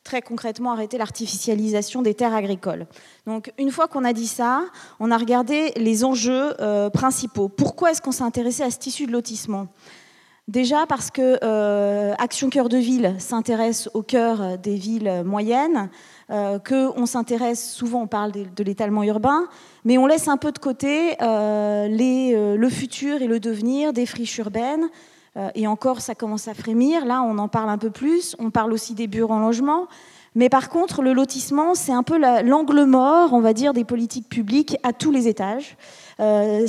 très 0.09 0.23
concrètement 0.23 0.73
arrêter 0.73 0.97
l'artificialisation 0.97 2.01
des 2.01 2.15
terres 2.15 2.33
agricoles. 2.33 2.87
Donc 3.27 3.53
une 3.59 3.71
fois 3.71 3.89
qu'on 3.89 4.05
a 4.05 4.15
dit 4.15 4.27
ça, 4.27 4.63
on 5.01 5.11
a 5.11 5.19
regardé 5.19 5.71
les 5.77 6.03
enjeux 6.03 6.55
euh, 6.63 6.89
principaux. 6.89 7.51
Pourquoi 7.51 7.91
est-ce 7.91 8.01
qu'on 8.01 8.11
s'est 8.11 8.25
intéressé 8.25 8.63
à 8.63 8.71
ce 8.71 8.79
tissu 8.79 9.07
de 9.07 9.13
lotissement? 9.13 9.67
Déjà 10.49 10.87
parce 10.87 11.11
que 11.11 11.39
euh, 11.45 12.15
Action 12.17 12.49
Cœur 12.49 12.71
de 12.71 12.79
Ville 12.79 13.17
s'intéresse 13.19 13.91
au 13.93 14.03
cœur 14.03 14.57
des 14.57 14.77
villes 14.77 15.25
moyennes, 15.27 15.91
euh, 16.31 16.59
qu'on 16.59 17.05
s'intéresse 17.05 17.71
souvent, 17.71 18.01
on 18.05 18.07
parle 18.07 18.33
de, 18.33 18.65
l'étalement 18.65 19.03
urbain, 19.03 19.47
mais 19.85 19.99
on 19.99 20.07
laisse 20.07 20.27
un 20.27 20.39
peu 20.39 20.53
de 20.53 20.59
côté 20.59 21.17
le 21.21 22.69
futur 22.71 23.21
et 23.21 23.27
le 23.27 23.41
devenir 23.41 23.93
des 23.93 24.07
friches 24.07 24.39
urbaines, 24.39 24.89
et 25.55 25.67
encore, 25.67 26.01
ça 26.01 26.15
commence 26.15 26.49
à 26.49 26.55
frémir. 26.55 27.05
Là, 27.05 27.23
on 27.23 27.39
en 27.39 27.49
parle 27.49 27.71
un 27.71 27.79
peu 27.79 27.91
plus. 27.91 28.35
On 28.39 28.51
parle 28.51 28.73
aussi 28.73 28.95
des 28.95 29.07
bureaux 29.07 29.35
en 29.35 29.41
logement. 29.41 29.87
Mais 30.35 30.49
par 30.49 30.69
contre, 30.69 31.03
le 31.03 31.13
lotissement, 31.13 31.75
c'est 31.75 31.93
un 31.93 32.03
peu 32.03 32.19
l'angle 32.19 32.85
mort, 32.85 33.33
on 33.33 33.41
va 33.41 33.53
dire, 33.53 33.73
des 33.73 33.85
politiques 33.85 34.29
publiques 34.29 34.77
à 34.83 34.93
tous 34.93 35.11
les 35.11 35.27
étages. 35.27 35.77
Euh, 36.21 36.67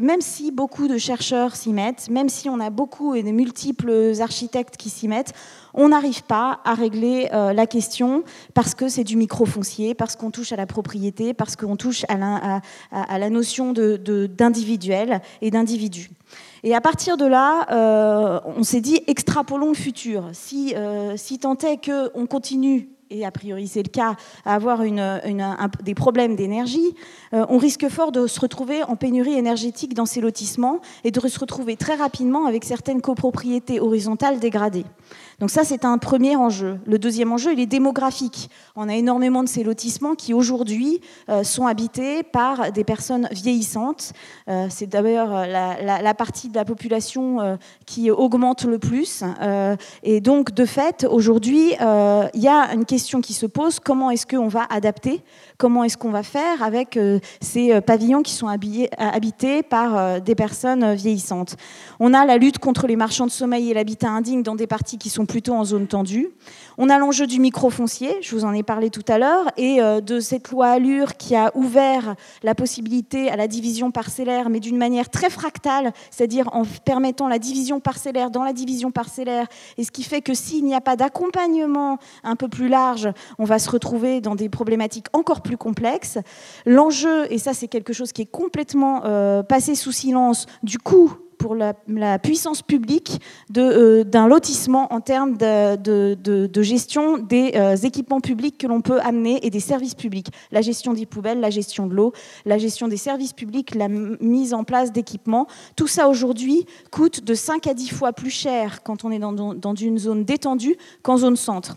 même 0.00 0.20
si 0.20 0.52
beaucoup 0.52 0.88
de 0.88 0.98
chercheurs 0.98 1.56
s'y 1.56 1.72
mettent, 1.72 2.08
même 2.10 2.28
si 2.28 2.48
on 2.48 2.60
a 2.60 2.70
beaucoup 2.70 3.14
et 3.14 3.22
de 3.22 3.30
multiples 3.30 4.12
architectes 4.20 4.76
qui 4.76 4.88
s'y 4.88 5.08
mettent, 5.08 5.32
on 5.74 5.88
n'arrive 5.88 6.22
pas 6.22 6.60
à 6.64 6.74
régler 6.74 7.28
euh, 7.32 7.52
la 7.52 7.66
question 7.66 8.22
parce 8.54 8.74
que 8.74 8.88
c'est 8.88 9.04
du 9.04 9.16
micro-foncier, 9.16 9.94
parce 9.94 10.14
qu'on 10.14 10.30
touche 10.30 10.52
à 10.52 10.56
la 10.56 10.66
propriété, 10.66 11.34
parce 11.34 11.56
qu'on 11.56 11.76
touche 11.76 12.04
à 12.08 12.16
la, 13.18 13.30
notion 13.30 13.72
d'individuel 13.72 15.20
et 15.42 15.50
d'individu. 15.50 16.10
Et 16.66 16.74
à 16.74 16.80
partir 16.80 17.18
de 17.18 17.26
là, 17.26 17.66
euh, 17.70 18.40
on 18.56 18.62
s'est 18.62 18.80
dit 18.80 19.02
extrapolons 19.06 19.68
le 19.68 19.74
futur. 19.74 20.30
Si, 20.32 20.74
euh, 20.74 21.12
si 21.14 21.38
tant 21.38 21.58
est 21.58 21.78
qu'on 21.78 22.26
continue 22.26 22.88
et 23.10 23.24
a 23.24 23.30
priori 23.30 23.68
c'est 23.68 23.82
le 23.82 23.90
cas, 23.90 24.16
à 24.44 24.54
avoir 24.54 24.80
des 24.80 25.94
problèmes 25.94 26.36
d'énergie, 26.36 26.94
euh, 27.32 27.44
on 27.48 27.58
risque 27.58 27.88
fort 27.88 28.12
de 28.12 28.26
se 28.26 28.40
retrouver 28.40 28.82
en 28.82 28.96
pénurie 28.96 29.34
énergétique 29.34 29.94
dans 29.94 30.06
ces 30.06 30.20
lotissements 30.20 30.80
et 31.04 31.10
de 31.10 31.28
se 31.28 31.38
retrouver 31.38 31.76
très 31.76 31.94
rapidement 31.94 32.46
avec 32.46 32.64
certaines 32.64 33.02
copropriétés 33.02 33.78
horizontales 33.78 34.40
dégradées. 34.40 34.86
Donc 35.40 35.50
ça, 35.50 35.64
c'est 35.64 35.84
un 35.84 35.98
premier 35.98 36.36
enjeu. 36.36 36.78
Le 36.86 36.98
deuxième 36.98 37.32
enjeu, 37.32 37.52
il 37.52 37.60
est 37.60 37.66
démographique. 37.66 38.50
On 38.76 38.88
a 38.88 38.94
énormément 38.94 39.42
de 39.42 39.48
ces 39.48 39.64
lotissements 39.64 40.14
qui, 40.14 40.32
aujourd'hui, 40.32 41.00
euh, 41.28 41.42
sont 41.42 41.66
habités 41.66 42.22
par 42.22 42.72
des 42.72 42.84
personnes 42.84 43.28
vieillissantes. 43.32 44.12
Euh, 44.48 44.66
c'est 44.70 44.86
d'ailleurs 44.86 45.46
la, 45.46 46.14
partie 46.14 46.48
de 46.48 46.54
la 46.54 46.64
population 46.64 47.40
euh, 47.40 47.56
qui 47.86 48.10
augmente 48.10 48.64
le 48.64 48.78
plus. 48.78 49.22
et 50.02 50.20
donc, 50.20 50.52
de 50.52 50.64
fait, 50.64 51.06
aujourd'hui, 51.10 51.72
il 51.72 52.40
y 52.40 52.48
a 52.48 52.72
une 52.72 52.84
question 52.84 53.20
qui 53.20 53.32
se 53.32 53.46
pose. 53.46 53.80
Comment 53.80 54.10
est-ce 54.10 54.26
qu'on 54.26 54.48
va 54.48 54.66
adapter? 54.70 55.22
Comment 55.58 55.84
est-ce 55.84 55.96
qu'on 55.96 56.10
va 56.10 56.22
faire 56.22 56.62
avec 56.62 56.98
ces 57.40 57.80
pavillons 57.80 58.22
qui 58.22 58.32
sont 58.32 58.48
habités 58.48 59.62
par 59.62 60.20
des 60.20 60.34
personnes 60.34 60.94
vieillissantes? 60.94 61.56
On 62.00 62.14
a 62.14 62.24
la 62.24 62.38
lutte 62.38 62.58
contre 62.58 62.86
les 62.86 62.96
marchands 62.96 63.26
de 63.26 63.30
sommeil 63.30 63.70
et 63.70 63.74
l'habitat 63.74 64.10
indigne 64.10 64.42
dans 64.42 64.56
des 64.56 64.66
parties 64.66 64.98
qui 64.98 65.10
sont 65.10 65.23
plutôt 65.26 65.54
en 65.54 65.64
zone 65.64 65.86
tendue. 65.86 66.30
On 66.78 66.88
a 66.88 66.98
l'enjeu 66.98 67.26
du 67.26 67.40
microfoncier, 67.40 68.18
je 68.20 68.34
vous 68.34 68.44
en 68.44 68.52
ai 68.52 68.62
parlé 68.62 68.90
tout 68.90 69.04
à 69.08 69.18
l'heure, 69.18 69.46
et 69.56 69.80
euh, 69.80 70.00
de 70.00 70.20
cette 70.20 70.50
loi 70.50 70.68
Allure 70.68 71.16
qui 71.16 71.36
a 71.36 71.52
ouvert 71.54 72.14
la 72.42 72.54
possibilité 72.54 73.30
à 73.30 73.36
la 73.36 73.46
division 73.46 73.90
parcellaire, 73.90 74.50
mais 74.50 74.60
d'une 74.60 74.76
manière 74.76 75.08
très 75.08 75.30
fractale, 75.30 75.92
c'est-à-dire 76.10 76.48
en 76.52 76.64
permettant 76.84 77.28
la 77.28 77.38
division 77.38 77.80
parcellaire 77.80 78.30
dans 78.30 78.42
la 78.42 78.52
division 78.52 78.90
parcellaire, 78.90 79.46
et 79.78 79.84
ce 79.84 79.90
qui 79.90 80.02
fait 80.02 80.20
que 80.20 80.34
s'il 80.34 80.64
n'y 80.64 80.74
a 80.74 80.80
pas 80.80 80.96
d'accompagnement 80.96 81.98
un 82.22 82.36
peu 82.36 82.48
plus 82.48 82.68
large, 82.68 83.08
on 83.38 83.44
va 83.44 83.58
se 83.58 83.70
retrouver 83.70 84.20
dans 84.20 84.34
des 84.34 84.48
problématiques 84.48 85.06
encore 85.12 85.42
plus 85.42 85.56
complexes. 85.56 86.18
L'enjeu, 86.66 87.32
et 87.32 87.38
ça 87.38 87.54
c'est 87.54 87.68
quelque 87.68 87.92
chose 87.92 88.12
qui 88.12 88.22
est 88.22 88.30
complètement 88.30 89.02
euh, 89.04 89.42
passé 89.42 89.74
sous 89.74 89.92
silence, 89.92 90.46
du 90.62 90.78
coup 90.78 91.16
pour 91.44 91.54
la, 91.54 91.74
puissance 92.18 92.62
publique 92.62 93.20
euh, 93.58 94.02
d'un 94.02 94.28
lotissement 94.28 94.90
en 94.94 95.02
termes 95.02 95.36
de, 95.36 96.62
gestion 96.62 97.18
des 97.18 97.52
euh, 97.54 97.76
équipements 97.76 98.22
publics 98.22 98.56
que 98.56 98.66
l'on 98.66 98.80
peut 98.80 98.98
amener 99.00 99.44
et 99.44 99.50
des 99.50 99.60
services 99.60 99.94
publics. 99.94 100.28
La 100.52 100.62
gestion 100.62 100.94
des 100.94 101.04
poubelles, 101.04 101.40
la 101.40 101.50
gestion 101.50 101.86
de 101.86 101.92
l'eau, 101.92 102.14
la 102.46 102.56
gestion 102.56 102.88
des 102.88 102.96
services 102.96 103.34
publics, 103.34 103.74
la 103.74 103.88
mise 103.88 104.54
en 104.54 104.64
place 104.64 104.90
d'équipements. 104.90 105.46
Tout 105.76 105.86
ça 105.86 106.08
aujourd'hui 106.08 106.64
coûte 106.90 107.22
de 107.22 107.34
5 107.34 107.66
à 107.66 107.74
10 107.74 107.90
fois 107.90 108.14
plus 108.14 108.30
cher 108.30 108.82
quand 108.82 109.04
on 109.04 109.10
est 109.10 109.18
dans, 109.18 109.34
dans 109.34 109.74
une 109.74 109.98
zone 109.98 110.24
détendue 110.24 110.76
qu'en 111.02 111.18
zone 111.18 111.36
centre. 111.36 111.76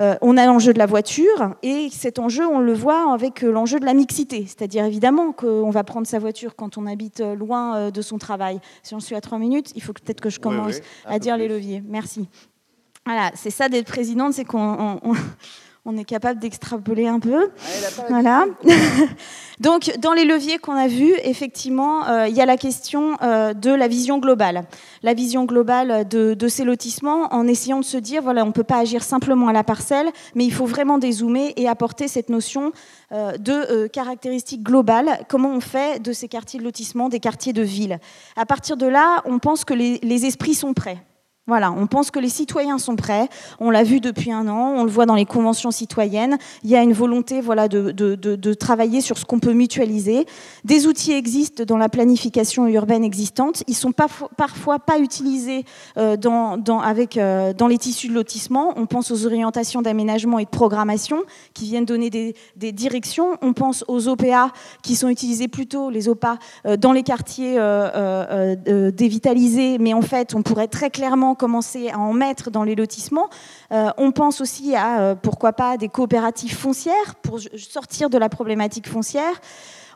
Euh, 0.00 0.16
on 0.20 0.36
a 0.36 0.46
l'enjeu 0.46 0.72
de 0.72 0.78
la 0.78 0.86
voiture 0.86 1.54
et 1.62 1.88
cet 1.90 2.18
enjeu, 2.18 2.46
on 2.46 2.60
le 2.60 2.72
voit 2.72 3.12
avec 3.12 3.44
euh, 3.44 3.50
l'enjeu 3.50 3.78
de 3.78 3.84
la 3.84 3.94
mixité. 3.94 4.44
C'est-à-dire 4.46 4.84
évidemment 4.84 5.32
qu'on 5.32 5.70
va 5.70 5.84
prendre 5.84 6.06
sa 6.06 6.18
voiture 6.18 6.56
quand 6.56 6.78
on 6.78 6.86
habite 6.86 7.20
euh, 7.20 7.34
loin 7.34 7.90
de 7.90 8.02
son 8.02 8.18
travail. 8.18 8.60
Si 8.82 8.94
on 8.94 9.00
suis 9.00 9.14
à 9.14 9.20
trois 9.20 9.38
minutes, 9.38 9.72
il 9.74 9.82
faut 9.82 9.92
peut-être 9.92 10.20
que 10.20 10.30
je 10.30 10.40
commence 10.40 10.76
à 11.06 11.18
dire 11.18 11.36
les 11.36 11.48
leviers. 11.48 11.82
Merci. 11.86 12.28
Voilà, 13.06 13.30
c'est 13.34 13.50
ça 13.50 13.68
d'être 13.68 13.86
présidente, 13.86 14.32
c'est 14.32 14.44
qu'on 14.44 14.98
on 15.86 15.98
est 15.98 16.04
capable 16.04 16.40
d'extrapoler 16.40 17.06
un 17.06 17.20
peu. 17.20 17.50
voilà. 18.08 18.46
Donc, 19.60 19.92
dans 19.98 20.14
les 20.14 20.24
leviers 20.24 20.58
qu'on 20.58 20.74
a 20.74 20.88
vus, 20.88 21.14
effectivement, 21.22 22.08
euh, 22.08 22.26
il 22.26 22.34
y 22.34 22.40
a 22.40 22.46
la 22.46 22.56
question 22.56 23.16
euh, 23.22 23.52
de 23.52 23.70
la 23.70 23.86
vision 23.86 24.18
globale. 24.18 24.64
La 25.02 25.14
vision 25.14 25.44
globale 25.44 26.08
de, 26.08 26.48
ces 26.48 26.64
lotissements, 26.64 27.32
en 27.32 27.46
essayant 27.46 27.80
de 27.80 27.84
se 27.84 27.98
dire, 27.98 28.22
voilà, 28.22 28.44
on 28.44 28.48
ne 28.48 28.52
peut 28.52 28.64
pas 28.64 28.78
agir 28.78 29.04
simplement 29.04 29.48
à 29.48 29.52
la 29.52 29.62
parcelle, 29.62 30.10
mais 30.34 30.44
il 30.44 30.52
faut 30.52 30.66
vraiment 30.66 30.98
dézoomer 30.98 31.52
et 31.56 31.68
apporter 31.68 32.08
cette 32.08 32.30
notion 32.30 32.72
euh, 33.12 33.36
de 33.36 33.86
caractéristiques 33.86 34.62
globales. 34.62 35.24
Comment 35.28 35.50
on 35.50 35.60
fait 35.60 36.02
de 36.02 36.12
ces 36.12 36.28
quartiers 36.28 36.58
de 36.58 36.64
lotissement 36.64 37.08
des 37.08 37.20
quartiers 37.20 37.52
de 37.52 37.62
ville? 37.62 37.98
À 38.36 38.46
partir 38.46 38.76
de 38.76 38.86
là, 38.86 39.22
on 39.26 39.38
pense 39.38 39.64
que 39.64 39.74
les 39.74 40.26
esprits 40.26 40.54
sont 40.54 40.72
prêts. 40.72 40.98
Voilà, 41.46 41.72
on 41.72 41.86
pense 41.86 42.10
que 42.10 42.18
les 42.18 42.30
citoyens 42.30 42.78
sont 42.78 42.96
prêts. 42.96 43.28
On 43.60 43.68
l'a 43.68 43.82
vu 43.82 44.00
depuis 44.00 44.32
un 44.32 44.48
an, 44.48 44.76
on 44.78 44.84
le 44.84 44.90
voit 44.90 45.04
dans 45.04 45.14
les 45.14 45.26
conventions 45.26 45.70
citoyennes. 45.70 46.38
Il 46.62 46.70
y 46.70 46.76
a 46.76 46.82
une 46.82 46.94
volonté 46.94 47.42
voilà, 47.42 47.68
de, 47.68 48.54
travailler 48.54 49.02
sur 49.02 49.18
ce 49.18 49.26
qu'on 49.26 49.40
peut 49.40 49.52
mutualiser. 49.52 50.24
Des 50.64 50.86
outils 50.86 51.12
existent 51.12 51.64
dans 51.64 51.76
la 51.76 51.90
planification 51.90 52.66
urbaine 52.66 53.04
existante. 53.04 53.62
Ils 53.66 53.74
sont 53.74 53.92
parfois 53.92 54.78
pas 54.78 54.98
utilisés 54.98 55.66
euh, 55.98 56.16
euh, 56.24 57.52
dans 57.52 57.66
les 57.68 57.78
tissus 57.78 58.08
de 58.08 58.14
lotissement. 58.14 58.72
On 58.76 58.86
pense 58.86 59.10
aux 59.10 59.26
orientations 59.26 59.82
d'aménagement 59.82 60.38
et 60.38 60.46
de 60.46 60.50
programmation 60.50 61.24
qui 61.52 61.66
viennent 61.66 61.84
donner 61.84 62.08
des, 62.08 62.34
des, 62.56 62.72
directions. 62.72 63.36
On 63.42 63.52
pense 63.52 63.84
aux 63.86 64.08
OPA 64.08 64.50
qui 64.82 64.96
sont 64.96 65.08
utilisés 65.08 65.48
plutôt, 65.48 65.90
les 65.90 66.08
OPA, 66.08 66.38
euh, 66.64 66.78
dans 66.78 66.92
les 66.92 67.02
quartiers 67.02 67.60
dévitalisés. 68.94 69.76
Mais 69.76 69.92
en 69.92 70.00
fait, 70.00 70.34
on 70.34 70.40
pourrait 70.40 70.68
très 70.68 70.88
clairement 70.88 71.33
commencer 71.34 71.90
à 71.90 71.98
en 71.98 72.12
mettre 72.12 72.50
dans 72.50 72.64
les 72.64 72.74
lotissements. 72.74 73.28
Euh, 73.72 73.90
on 73.98 74.12
pense 74.12 74.40
aussi 74.40 74.74
à, 74.74 75.00
euh, 75.00 75.14
pourquoi 75.14 75.52
pas, 75.52 75.76
des 75.76 75.88
coopératives 75.88 76.56
foncières 76.56 77.14
pour 77.22 77.38
sortir 77.56 78.10
de 78.10 78.18
la 78.18 78.28
problématique 78.28 78.88
foncière. 78.88 79.40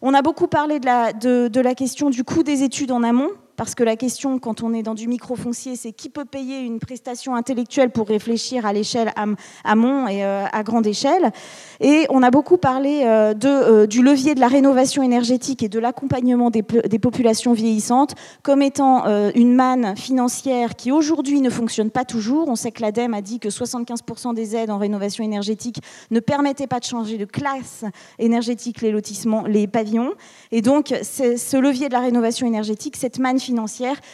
On 0.02 0.14
a 0.14 0.22
beaucoup 0.22 0.46
parlé 0.46 0.78
de 0.80 0.86
la, 0.86 1.12
de 1.12 1.60
la 1.60 1.74
question 1.74 2.10
du 2.10 2.22
coût 2.22 2.42
des 2.42 2.62
études 2.62 2.92
en 2.92 3.02
amont 3.02 3.30
parce 3.58 3.74
que 3.74 3.82
la 3.82 3.96
question, 3.96 4.38
quand 4.38 4.62
on 4.62 4.72
est 4.72 4.84
dans 4.84 4.94
du 4.94 5.08
micro-foncier, 5.08 5.74
c'est 5.74 5.90
qui 5.90 6.08
peut 6.08 6.24
payer 6.24 6.60
une 6.60 6.78
prestation 6.78 7.34
intellectuelle 7.34 7.90
pour 7.90 8.06
réfléchir 8.06 8.64
à 8.64 8.72
l'échelle 8.72 9.12
amont 9.64 10.06
et 10.06 10.24
euh, 10.24 10.44
à 10.52 10.62
grande 10.62 10.86
échelle. 10.86 11.32
Et 11.80 12.06
on 12.08 12.22
a 12.22 12.30
beaucoup 12.30 12.56
parlé 12.56 13.02
euh, 13.04 13.34
euh, 13.44 13.86
du 13.88 14.00
levier 14.00 14.36
de 14.36 14.40
la 14.40 14.46
rénovation 14.46 15.02
énergétique 15.02 15.64
et 15.64 15.68
de 15.68 15.80
l'accompagnement 15.80 16.50
des, 16.50 16.62
des, 16.62 16.98
populations 17.00 17.52
vieillissantes 17.52 18.14
comme 18.44 18.62
étant 18.62 19.06
une 19.34 19.54
manne 19.54 19.96
financière 19.96 20.76
qui 20.76 20.92
aujourd'hui 20.92 21.40
ne 21.40 21.50
fonctionne 21.50 21.90
pas 21.90 22.04
toujours. 22.04 22.46
On 22.48 22.54
sait 22.54 22.70
que 22.70 22.80
l'ADEME 22.82 23.14
a 23.14 23.22
dit 23.22 23.40
que 23.40 23.48
75% 23.48 24.34
des 24.34 24.54
aides 24.54 24.70
en 24.70 24.78
rénovation 24.78 25.24
énergétique 25.24 25.78
ne 26.12 26.20
permettaient 26.20 26.68
pas 26.68 26.78
de 26.78 26.84
changer 26.84 27.18
de 27.18 27.24
classe 27.24 27.84
énergétique 28.20 28.82
les 28.82 28.92
lotissements, 28.92 29.42
les 29.48 29.66
pavillons. 29.66 30.12
Et 30.52 30.62
donc, 30.62 30.94
ce 31.02 31.56
levier 31.56 31.88
de 31.88 31.94
la 31.94 32.00
rénovation 32.00 32.46
énergétique, 32.46 32.94
cette 32.94 33.18
manne 33.18 33.40
financière, 33.40 33.47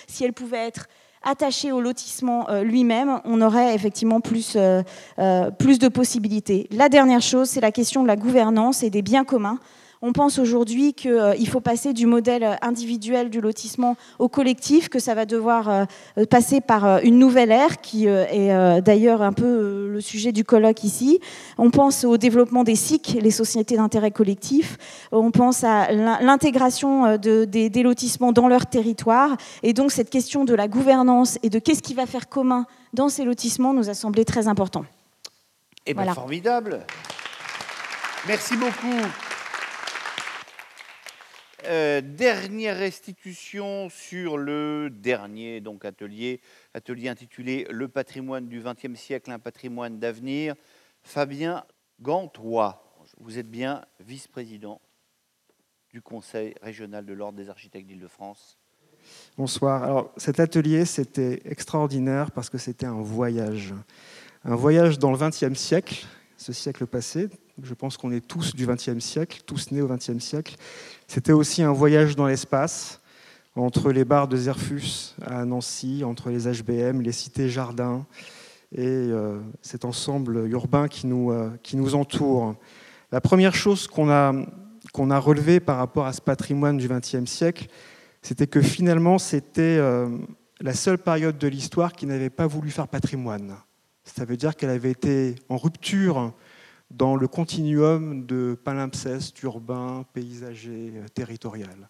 si 0.07 0.25
elle 0.25 0.33
pouvait 0.33 0.67
être 0.67 0.87
attachée 1.25 1.73
au 1.73 1.81
lotissement 1.81 2.49
euh, 2.51 2.63
lui-même, 2.63 3.21
on 3.25 3.41
aurait 3.41 3.75
effectivement 3.75 4.21
euh, 4.57 4.83
euh, 5.19 5.51
plus 5.51 5.79
de 5.79 5.89
possibilités. 5.89 6.69
La 6.71 6.89
dernière 6.89 7.23
chose, 7.23 7.49
c'est 7.49 7.61
la 7.61 7.73
question 7.73 8.03
de 8.03 8.09
la 8.09 8.17
gouvernance 8.17 8.83
et 8.83 8.91
des 8.91 9.03
biens 9.03 9.25
communs. 9.25 9.59
On 10.07 10.13
pense 10.13 10.39
aujourd'hui 10.39 10.93
qu'il 10.93 11.13
euh, 11.13 11.47
faut 11.47 11.61
passer 11.61 11.95
du 11.95 12.05
modèle 12.05 12.59
individuel 12.61 13.31
du 13.31 13.41
lotissement 13.41 13.97
au 14.19 14.29
collectif, 14.29 14.91
que 14.91 14.99
ça 14.99 15.15
va 15.15 15.25
devoir 15.25 15.71
euh, 15.71 16.27
passer 16.27 16.61
par 16.61 16.85
euh, 16.85 16.99
une 17.03 17.19
nouvelle 17.19 17.51
ère, 17.51 17.81
qui 17.81 18.07
est 18.07 18.83
d'ailleurs 18.83 19.23
un 19.23 19.33
peu 19.33 19.89
le 19.91 20.01
sujet 20.03 20.31
du 20.31 20.45
colloque 20.45 20.85
ici. 20.85 21.21
On 21.57 21.71
pense 21.71 22.05
au 22.05 22.19
développement 22.19 22.65
des 22.65 22.77
SIC, 22.77 23.17
les 23.19 23.31
sociétés 23.31 23.77
d'intérêt 23.77 24.11
collectif. 24.11 24.77
On 25.11 25.31
pense 25.31 25.65
à 25.65 25.91
l'intégration 25.91 27.17
des, 27.17 27.83
lotissements 27.83 28.33
dans 28.33 28.47
leur 28.47 28.67
territoire. 28.67 29.39
Et 29.63 29.73
donc 29.73 29.91
cette 29.91 30.11
question 30.11 30.45
de 30.45 30.55
la 30.55 30.69
gouvernance 30.69 31.39
et 31.43 31.49
de 31.49 31.59
qu'est-ce 31.59 31.83
qui 31.83 31.95
va 31.95 32.05
faire 32.05 32.29
commun 32.29 32.67
dans 32.93 33.09
ces 33.09 33.25
lotissements 33.25 33.73
nous 33.73 33.89
a 33.89 33.95
semblé 33.95 34.27
très 34.27 34.49
important. 34.49 34.85
Eh 35.87 35.95
bien, 35.95 36.13
formidable. 36.13 36.81
Merci 38.27 38.57
beaucoup. 38.59 39.01
Euh, 41.67 42.03
dernière 42.03 42.77
restitution 42.77 43.89
sur 43.89 44.37
le 44.37 44.91
dernier 44.91 45.63
donc 45.63 45.87
atelier, 45.87 46.41
atelier 46.75 47.09
intitulé 47.09 47.67
Le 47.71 47.89
patrimoine 47.89 48.49
du 48.49 48.61
XXe 48.61 48.99
siècle, 48.99 49.31
un 49.31 49.39
patrimoine 49.39 49.99
d'avenir. 49.99 50.55
Fabien 51.03 51.65
Gantois, 52.03 52.83
vous 53.19 53.39
êtes 53.39 53.51
bien 53.51 53.83
vice-président 54.01 54.81
du 55.91 56.03
Conseil 56.03 56.55
régional 56.61 57.07
de 57.07 57.15
l'Ordre 57.15 57.39
des 57.39 57.49
architectes 57.49 57.87
d'Île-de-France. 57.87 58.59
Bonsoir. 59.39 59.85
Alors 59.85 60.13
cet 60.19 60.41
atelier, 60.41 60.85
c'était 60.85 61.41
extraordinaire 61.47 62.31
parce 62.31 62.51
que 62.51 62.59
c'était 62.59 62.87
un 62.87 63.01
voyage. 63.01 63.75
Un 64.45 64.57
voyage 64.57 64.99
dans 64.99 65.13
le 65.13 65.17
XXe 65.17 65.59
siècle, 65.59 66.05
ce 66.37 66.53
siècle 66.53 66.87
passé, 66.87 67.29
je 67.63 67.75
pense 67.75 67.97
qu'on 67.97 68.13
est 68.13 68.27
tous 68.27 68.55
du 68.55 68.67
XXe 68.67 68.99
siècle, 68.99 69.43
tous 69.47 69.71
nés 69.71 69.83
au 69.83 69.89
XXe 69.89 70.19
siècle. 70.19 70.57
C'était 71.07 71.33
aussi 71.33 71.63
un 71.63 71.73
voyage 71.73 72.17
dans 72.17 72.27
l'espace, 72.27 73.01
entre 73.57 73.93
les 73.93 74.05
bars 74.05 74.27
de 74.27 74.37
Zerfus 74.37 75.15
à 75.23 75.45
Nancy, 75.45 76.03
entre 76.05 76.31
les 76.31 76.51
HBM, 76.51 77.01
les 77.01 77.13
cités 77.13 77.49
jardins 77.49 78.05
et 78.73 78.87
euh, 78.87 79.39
cet 79.63 79.85
ensemble 79.85 80.49
urbain 80.49 80.89
qui 80.89 81.07
nous, 81.07 81.31
euh, 81.31 81.51
qui 81.63 81.77
nous 81.77 81.95
entoure. 81.95 82.57
La 83.13 83.21
première 83.21 83.55
chose 83.55 83.87
qu'on 83.87 84.11
a, 84.11 84.35
qu'on 84.93 85.11
a 85.11 85.19
relevée 85.19 85.61
par 85.61 85.77
rapport 85.77 86.07
à 86.07 86.13
ce 86.13 86.21
patrimoine 86.21 86.77
du 86.77 86.89
XXe 86.89 87.27
siècle, 87.27 87.69
c'était 88.23 88.49
que 88.49 88.61
finalement, 88.61 89.19
c'était 89.19 89.77
euh, 89.79 90.09
la 90.61 90.75
seule 90.75 90.99
période 90.99 91.39
de 91.39 91.47
l'histoire 91.47 91.93
qui 91.93 92.07
n'avait 92.07 92.31
pas 92.31 92.49
voulu 92.49 92.71
faire 92.71 92.89
patrimoine. 92.89 93.55
Ça 94.03 94.25
veut 94.25 94.37
dire 94.37 94.57
qu'elle 94.57 94.71
avait 94.71 94.91
été 94.91 95.37
en 95.49 95.57
rupture 95.57 96.33
dans 96.91 97.17
le 97.17 97.27
continuum 97.29 98.25
de 98.27 98.59
palimpseste 98.63 99.43
urbain, 99.43 100.05
paysager, 100.13 100.93
euh, 100.97 101.07
territorial. 101.13 101.89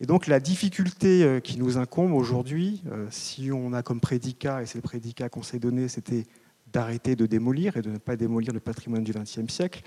Et 0.00 0.06
donc 0.06 0.26
la 0.26 0.40
difficulté 0.40 1.22
euh, 1.22 1.40
qui 1.40 1.58
nous 1.58 1.76
incombe 1.76 2.12
aujourd'hui, 2.12 2.82
euh, 2.90 3.06
si 3.10 3.50
on 3.52 3.72
a 3.72 3.82
comme 3.82 4.00
prédicat, 4.00 4.62
et 4.62 4.66
c'est 4.66 4.78
le 4.78 4.82
prédicat 4.82 5.28
qu'on 5.28 5.42
s'est 5.42 5.58
donné, 5.58 5.88
c'était 5.88 6.24
d'arrêter 6.72 7.16
de 7.16 7.26
démolir 7.26 7.76
et 7.76 7.82
de 7.82 7.90
ne 7.90 7.98
pas 7.98 8.16
démolir 8.16 8.52
le 8.52 8.60
patrimoine 8.60 9.04
du 9.04 9.12
XXe 9.12 9.52
siècle, 9.52 9.82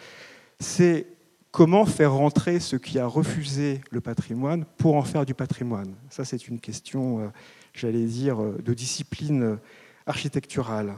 c'est 0.60 1.08
comment 1.52 1.86
faire 1.86 2.14
rentrer 2.14 2.60
ce 2.60 2.76
qui 2.76 3.00
a 3.00 3.08
refusé 3.08 3.82
le 3.90 4.02
patrimoine 4.02 4.66
pour 4.78 4.96
en 4.96 5.04
faire 5.04 5.26
du 5.26 5.34
patrimoine. 5.34 5.96
Ça, 6.10 6.26
c'est 6.26 6.48
une 6.48 6.60
question, 6.60 7.32
j'allais 7.74 8.06
dire, 8.06 8.38
de 8.40 8.74
discipline 8.74 9.60
architecturale. 10.06 10.96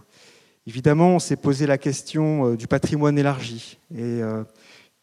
Évidemment, 0.68 1.16
on 1.16 1.20
s'est 1.20 1.36
posé 1.36 1.68
la 1.68 1.78
question 1.78 2.48
euh, 2.48 2.58
du 2.58 2.66
patrimoine 2.66 3.20
élargi 3.20 3.78
et 3.94 4.02
euh, 4.02 4.44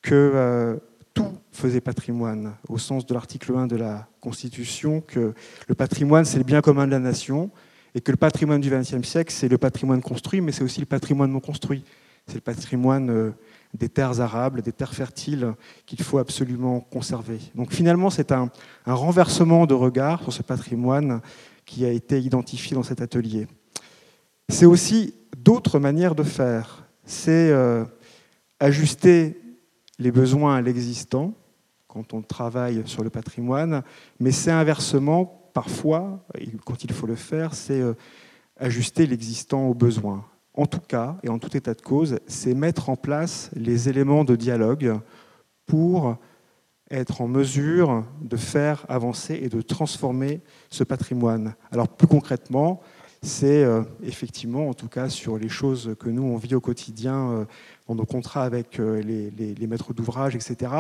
que 0.02 0.12
euh, 0.14 0.76
tout 1.14 1.38
faisait 1.52 1.80
patrimoine, 1.80 2.54
au 2.68 2.78
sens 2.78 3.06
de 3.06 3.14
l'article 3.14 3.54
1 3.54 3.68
de 3.68 3.76
la 3.76 4.08
Constitution, 4.20 5.00
que 5.00 5.34
le 5.68 5.74
patrimoine, 5.76 6.24
c'est 6.24 6.38
le 6.38 6.44
bien 6.44 6.62
commun 6.62 6.86
de 6.86 6.90
la 6.90 6.98
nation, 6.98 7.50
et 7.94 8.00
que 8.00 8.10
le 8.10 8.16
patrimoine 8.16 8.60
du 8.60 8.70
XXe 8.70 9.06
siècle, 9.06 9.32
c'est 9.32 9.48
le 9.48 9.58
patrimoine 9.58 10.02
construit, 10.02 10.40
mais 10.40 10.50
c'est 10.50 10.64
aussi 10.64 10.80
le 10.80 10.86
patrimoine 10.86 11.30
non 11.30 11.40
construit. 11.40 11.84
C'est 12.26 12.36
le 12.36 12.40
patrimoine 12.40 13.34
des 13.74 13.88
terres 13.88 14.20
arables, 14.20 14.62
des 14.62 14.72
terres 14.72 14.94
fertiles 14.94 15.52
qu'il 15.86 16.02
faut 16.02 16.18
absolument 16.18 16.80
conserver. 16.80 17.38
Donc 17.54 17.72
finalement, 17.72 18.10
c'est 18.10 18.32
un, 18.32 18.50
un 18.86 18.94
renversement 18.94 19.66
de 19.66 19.74
regard 19.74 20.22
sur 20.22 20.32
ce 20.32 20.42
patrimoine 20.42 21.20
qui 21.66 21.84
a 21.84 21.90
été 21.90 22.20
identifié 22.20 22.74
dans 22.74 22.82
cet 22.82 23.02
atelier. 23.02 23.46
C'est 24.48 24.66
aussi 24.66 25.14
d'autres 25.44 25.78
manières 25.78 26.14
de 26.14 26.22
faire. 26.22 26.86
C'est 27.04 27.50
euh, 27.50 27.84
ajuster 28.60 29.40
les 29.98 30.12
besoins 30.12 30.56
à 30.56 30.60
l'existant 30.60 31.34
quand 31.88 32.14
on 32.14 32.22
travaille 32.22 32.82
sur 32.86 33.04
le 33.04 33.10
patrimoine, 33.10 33.82
mais 34.18 34.30
c'est 34.30 34.50
inversement, 34.50 35.50
parfois, 35.52 36.24
quand 36.64 36.84
il 36.84 36.92
faut 36.92 37.06
le 37.06 37.16
faire, 37.16 37.54
c'est 37.54 37.80
euh, 37.80 37.94
ajuster 38.56 39.06
l'existant 39.06 39.66
aux 39.66 39.74
besoins. 39.74 40.24
En 40.54 40.66
tout 40.66 40.80
cas, 40.80 41.18
et 41.22 41.28
en 41.28 41.38
tout 41.38 41.54
état 41.56 41.74
de 41.74 41.82
cause, 41.82 42.18
c'est 42.26 42.54
mettre 42.54 42.88
en 42.88 42.96
place 42.96 43.50
les 43.54 43.88
éléments 43.88 44.24
de 44.24 44.36
dialogue 44.36 44.98
pour 45.66 46.16
être 46.90 47.20
en 47.20 47.28
mesure 47.28 48.04
de 48.20 48.36
faire 48.36 48.84
avancer 48.88 49.40
et 49.42 49.48
de 49.48 49.62
transformer 49.62 50.40
ce 50.70 50.84
patrimoine. 50.84 51.54
Alors 51.70 51.88
plus 51.88 52.06
concrètement, 52.06 52.80
c'est 53.24 53.62
euh, 53.62 53.82
effectivement, 54.02 54.68
en 54.68 54.74
tout 54.74 54.88
cas 54.88 55.08
sur 55.08 55.38
les 55.38 55.48
choses 55.48 55.94
que 56.00 56.08
nous, 56.08 56.24
on 56.24 56.36
vit 56.36 56.56
au 56.56 56.60
quotidien 56.60 57.30
euh, 57.30 57.44
dans 57.86 57.94
nos 57.94 58.04
contrats 58.04 58.42
avec 58.42 58.80
euh, 58.80 59.00
les, 59.00 59.66
maîtres 59.68 59.94
d'ouvrage, 59.94 60.34
etc., 60.34 60.72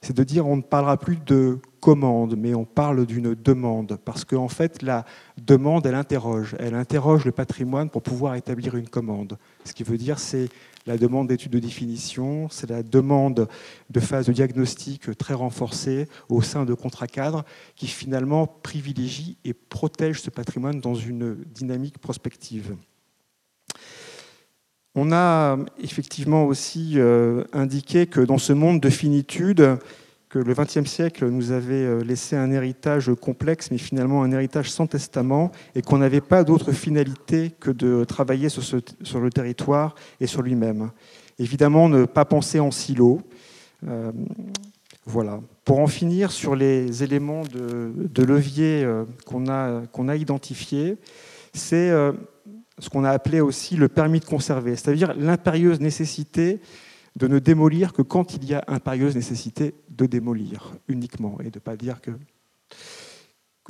c'est 0.00 0.16
de 0.16 0.24
dire 0.24 0.46
on 0.46 0.56
ne 0.56 0.62
parlera 0.62 0.96
plus 0.96 1.18
de 1.26 1.58
commande, 1.80 2.36
mais 2.38 2.54
on 2.54 2.64
parle 2.64 3.04
d'une 3.04 3.34
demande, 3.34 3.98
parce 4.02 4.24
qu'en 4.24 4.48
fait, 4.48 4.82
la 4.82 5.04
demande, 5.36 5.84
elle 5.84 5.94
interroge. 5.94 6.56
Elle 6.58 6.74
interroge 6.74 7.26
le 7.26 7.32
patrimoine 7.32 7.90
pour 7.90 8.02
pouvoir 8.02 8.34
établir 8.34 8.76
une 8.76 8.88
commande. 8.88 9.36
Ce 9.64 9.74
qui 9.74 9.82
veut 9.82 9.98
dire, 9.98 10.18
c'est 10.18 10.48
la 10.90 10.98
demande 10.98 11.28
d'études 11.28 11.52
de 11.52 11.60
définition, 11.60 12.48
c'est 12.50 12.68
la 12.68 12.82
demande 12.82 13.48
de 13.90 14.00
phase 14.00 14.26
de 14.26 14.32
diagnostic 14.32 15.16
très 15.16 15.34
renforcée 15.34 16.08
au 16.28 16.42
sein 16.42 16.64
de 16.64 16.74
contrats 16.74 17.06
cadres 17.06 17.44
qui 17.76 17.86
finalement 17.86 18.48
privilégie 18.48 19.38
et 19.44 19.54
protège 19.54 20.20
ce 20.20 20.30
patrimoine 20.30 20.80
dans 20.80 20.96
une 20.96 21.36
dynamique 21.54 21.98
prospective. 21.98 22.74
On 24.96 25.12
a 25.12 25.58
effectivement 25.80 26.44
aussi 26.44 26.94
euh, 26.96 27.44
indiqué 27.52 28.08
que 28.08 28.20
dans 28.20 28.38
ce 28.38 28.52
monde 28.52 28.80
de 28.80 28.90
finitude, 28.90 29.78
que 30.30 30.38
le 30.38 30.54
XXe 30.54 30.88
siècle 30.88 31.28
nous 31.28 31.50
avait 31.50 31.74
euh, 31.74 32.04
laissé 32.04 32.36
un 32.36 32.52
héritage 32.52 33.10
complexe, 33.20 33.70
mais 33.72 33.78
finalement 33.78 34.22
un 34.22 34.30
héritage 34.30 34.70
sans 34.70 34.86
testament, 34.86 35.50
et 35.74 35.82
qu'on 35.82 35.98
n'avait 35.98 36.20
pas 36.20 36.44
d'autre 36.44 36.70
finalité 36.70 37.52
que 37.58 37.72
de 37.72 38.04
travailler 38.04 38.48
sur, 38.48 38.62
le 39.20 39.30
territoire 39.30 39.96
et 40.20 40.28
sur 40.28 40.42
lui-même. 40.42 40.92
Évidemment, 41.40 41.88
ne 41.88 42.04
pas 42.04 42.24
penser 42.24 42.60
en 42.60 42.70
silo. 42.70 43.20
Euh, 43.88 44.12
voilà. 45.04 45.40
Pour 45.64 45.80
en 45.80 45.88
finir 45.88 46.30
sur 46.30 46.54
les 46.54 47.02
éléments 47.02 47.42
de, 47.42 48.22
levier 48.22 48.84
euh, 48.84 49.04
qu'on 49.26 49.48
a, 49.48 49.82
qu'on 49.92 50.08
a 50.08 50.14
identifiés, 50.14 50.96
c'est 51.52 51.90
ce 52.78 52.88
qu'on 52.88 53.02
a 53.02 53.10
appelé 53.10 53.40
aussi 53.40 53.74
le 53.74 53.88
permis 53.88 54.20
de 54.20 54.24
conserver, 54.24 54.76
c'est-à-dire 54.76 55.12
l'impérieuse 55.16 55.80
nécessité 55.80 56.60
de 57.16 57.26
ne 57.26 57.38
démolir 57.38 57.92
que 57.92 58.02
quand 58.02 58.34
il 58.34 58.44
y 58.44 58.54
a 58.54 58.64
impérieuse 58.68 59.16
nécessité 59.16 59.74
de 59.88 60.06
démolir 60.06 60.72
uniquement, 60.88 61.38
et 61.40 61.50
de 61.50 61.58
ne 61.58 61.60
pas 61.60 61.76
dire 61.76 62.00
que 62.00 62.12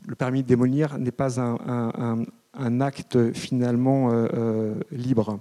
le 0.06 0.14
permis 0.14 0.42
de 0.42 0.48
démolir 0.48 0.98
n'est 0.98 1.10
pas 1.10 1.40
un, 1.40 2.80
acte 2.80 3.32
finalement 3.32 4.10
euh, 4.10 4.26
euh, 4.34 4.74
libre. 4.90 5.40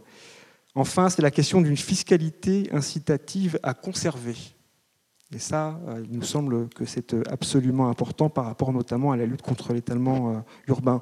Enfin, 0.75 1.09
c'est 1.09 1.21
la 1.21 1.31
question 1.31 1.61
d'une 1.61 1.77
fiscalité 1.77 2.69
incitative 2.71 3.59
à 3.63 3.73
conserver. 3.73 4.35
Et 5.33 5.39
ça, 5.39 5.79
euh, 5.87 6.03
il 6.03 6.15
nous 6.15 6.23
semble 6.23 6.69
que 6.69 6.85
c'est 6.85 7.15
absolument 7.29 7.89
important 7.89 8.29
par 8.29 8.45
rapport 8.45 8.71
notamment 8.73 9.11
à 9.11 9.17
la 9.17 9.25
lutte 9.25 9.41
contre 9.41 9.73
l'étalement 9.73 10.43
urbain. 10.67 11.01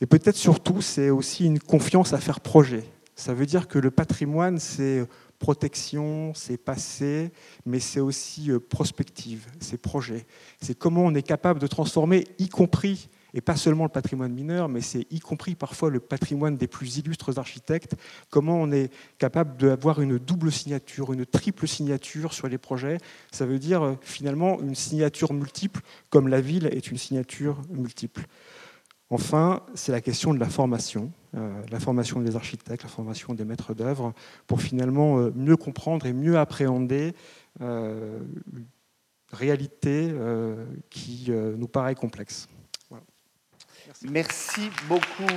Et 0.00 0.06
peut-être 0.06 0.36
surtout, 0.36 0.80
c'est 0.80 1.10
aussi 1.10 1.44
une 1.46 1.58
confiance 1.58 2.12
à 2.12 2.18
faire 2.18 2.40
projet. 2.40 2.84
Ça 3.14 3.34
veut 3.34 3.46
dire 3.46 3.68
que 3.68 3.78
le 3.78 3.90
patrimoine, 3.90 4.58
c'est 4.58 5.06
protection, 5.40 6.32
c'est 6.34 6.58
passé, 6.58 7.32
mais 7.66 7.80
c'est 7.80 7.98
aussi 7.98 8.52
euh, 8.52 8.60
prospective, 8.60 9.46
c'est 9.58 9.80
projet. 9.80 10.26
C'est 10.60 10.78
comment 10.78 11.02
on 11.02 11.14
est 11.14 11.26
capable 11.26 11.58
de 11.58 11.66
transformer, 11.66 12.26
y 12.38 12.48
compris, 12.48 13.08
et 13.32 13.40
pas 13.40 13.56
seulement 13.56 13.84
le 13.84 13.90
patrimoine 13.90 14.32
mineur, 14.32 14.68
mais 14.68 14.82
c'est 14.82 15.06
y 15.10 15.18
compris 15.18 15.54
parfois 15.54 15.90
le 15.90 15.98
patrimoine 15.98 16.56
des 16.56 16.66
plus 16.66 16.98
illustres 16.98 17.38
architectes, 17.38 17.96
comment 18.28 18.60
on 18.60 18.70
est 18.70 18.92
capable 19.18 19.56
d'avoir 19.56 20.00
une 20.00 20.18
double 20.18 20.52
signature, 20.52 21.12
une 21.12 21.24
triple 21.24 21.66
signature 21.66 22.34
sur 22.34 22.48
les 22.48 22.58
projets. 22.58 22.98
Ça 23.32 23.46
veut 23.46 23.58
dire 23.58 23.82
euh, 23.82 23.94
finalement 24.02 24.60
une 24.60 24.74
signature 24.74 25.32
multiple, 25.32 25.80
comme 26.10 26.28
la 26.28 26.40
ville 26.40 26.66
est 26.66 26.90
une 26.90 26.98
signature 26.98 27.56
multiple. 27.70 28.26
Enfin, 29.12 29.62
c'est 29.74 29.90
la 29.90 30.00
question 30.00 30.32
de 30.32 30.38
la 30.38 30.48
formation, 30.48 31.10
euh, 31.36 31.62
la 31.72 31.80
formation 31.80 32.20
des 32.20 32.36
architectes, 32.36 32.84
la 32.84 32.88
formation 32.88 33.34
des 33.34 33.44
maîtres 33.44 33.74
d'œuvre, 33.74 34.14
pour 34.46 34.62
finalement 34.62 35.18
euh, 35.18 35.32
mieux 35.34 35.56
comprendre 35.56 36.06
et 36.06 36.12
mieux 36.12 36.38
appréhender 36.38 37.16
euh, 37.60 38.20
une 38.52 38.66
réalité 39.32 40.12
qui 40.90 41.30
nous 41.30 41.68
paraît 41.68 41.94
complexe. 41.94 42.48
Merci. 43.86 44.06
Merci 44.10 44.70
beaucoup. 44.88 45.32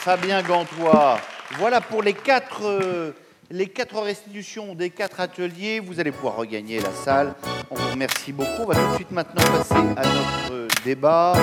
Fabien 0.00 0.42
Gantois. 0.42 1.20
Voilà 1.58 1.82
pour 1.82 2.02
les 2.02 2.14
quatre 2.14 3.14
les 3.50 3.66
quatre 3.66 4.00
restitutions 4.00 4.74
des 4.74 4.90
quatre 4.90 5.20
ateliers. 5.20 5.80
Vous 5.80 6.00
allez 6.00 6.12
pouvoir 6.12 6.36
regagner 6.36 6.80
la 6.80 6.90
salle. 6.90 7.34
On 7.70 7.74
vous 7.74 7.90
remercie 7.90 8.32
beaucoup. 8.32 8.62
On 8.62 8.66
va 8.66 8.74
tout 8.74 8.90
de 8.90 8.94
suite 8.96 9.10
maintenant 9.10 9.42
passer 9.42 9.74
à 9.74 10.02
notre 10.04 10.84
débat. 10.84 11.34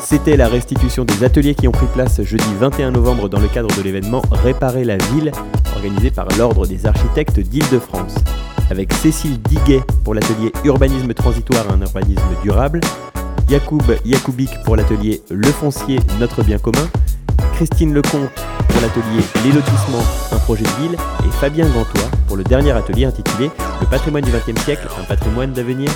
C'était 0.00 0.36
la 0.36 0.48
restitution 0.48 1.04
des 1.04 1.24
ateliers 1.24 1.54
qui 1.54 1.66
ont 1.66 1.72
pris 1.72 1.86
place 1.86 2.22
jeudi 2.22 2.54
21 2.58 2.90
novembre 2.90 3.28
dans 3.28 3.40
le 3.40 3.48
cadre 3.48 3.74
de 3.74 3.82
l'événement 3.82 4.22
Réparer 4.30 4.84
la 4.84 4.98
ville, 4.98 5.32
organisé 5.74 6.10
par 6.10 6.28
l'Ordre 6.36 6.66
des 6.66 6.84
architectes 6.86 7.40
d'Île-de-France. 7.40 8.16
Avec 8.70 8.92
Cécile 8.92 9.40
Diguet 9.40 9.80
pour 10.04 10.14
l'atelier 10.14 10.52
Urbanisme 10.64 11.14
transitoire 11.14 11.64
et 11.66 11.72
un 11.72 11.80
urbanisme 11.80 12.22
durable, 12.42 12.80
Yacoub 13.48 13.82
Yacoubik 14.04 14.50
pour 14.64 14.76
l'atelier 14.76 15.22
Le 15.30 15.48
foncier, 15.48 15.98
notre 16.20 16.42
bien 16.42 16.58
commun, 16.58 16.88
Christine 17.52 17.94
Lecomte 17.94 18.30
pour 18.68 18.80
l'atelier 18.80 19.22
Les 19.44 19.52
lotissements, 19.52 20.04
un 20.32 20.38
projet 20.38 20.64
de 20.64 20.82
ville, 20.82 20.96
et 21.24 21.30
Fabien 21.40 21.66
Gantois 21.66 22.10
pour 22.26 22.36
le 22.36 22.44
dernier 22.44 22.72
atelier 22.72 23.04
intitulé 23.04 23.50
Le 23.80 23.86
patrimoine 23.86 24.24
du 24.24 24.30
XXe 24.30 24.60
siècle, 24.64 24.88
un 25.00 25.04
patrimoine 25.04 25.52
d'avenir. 25.52 25.90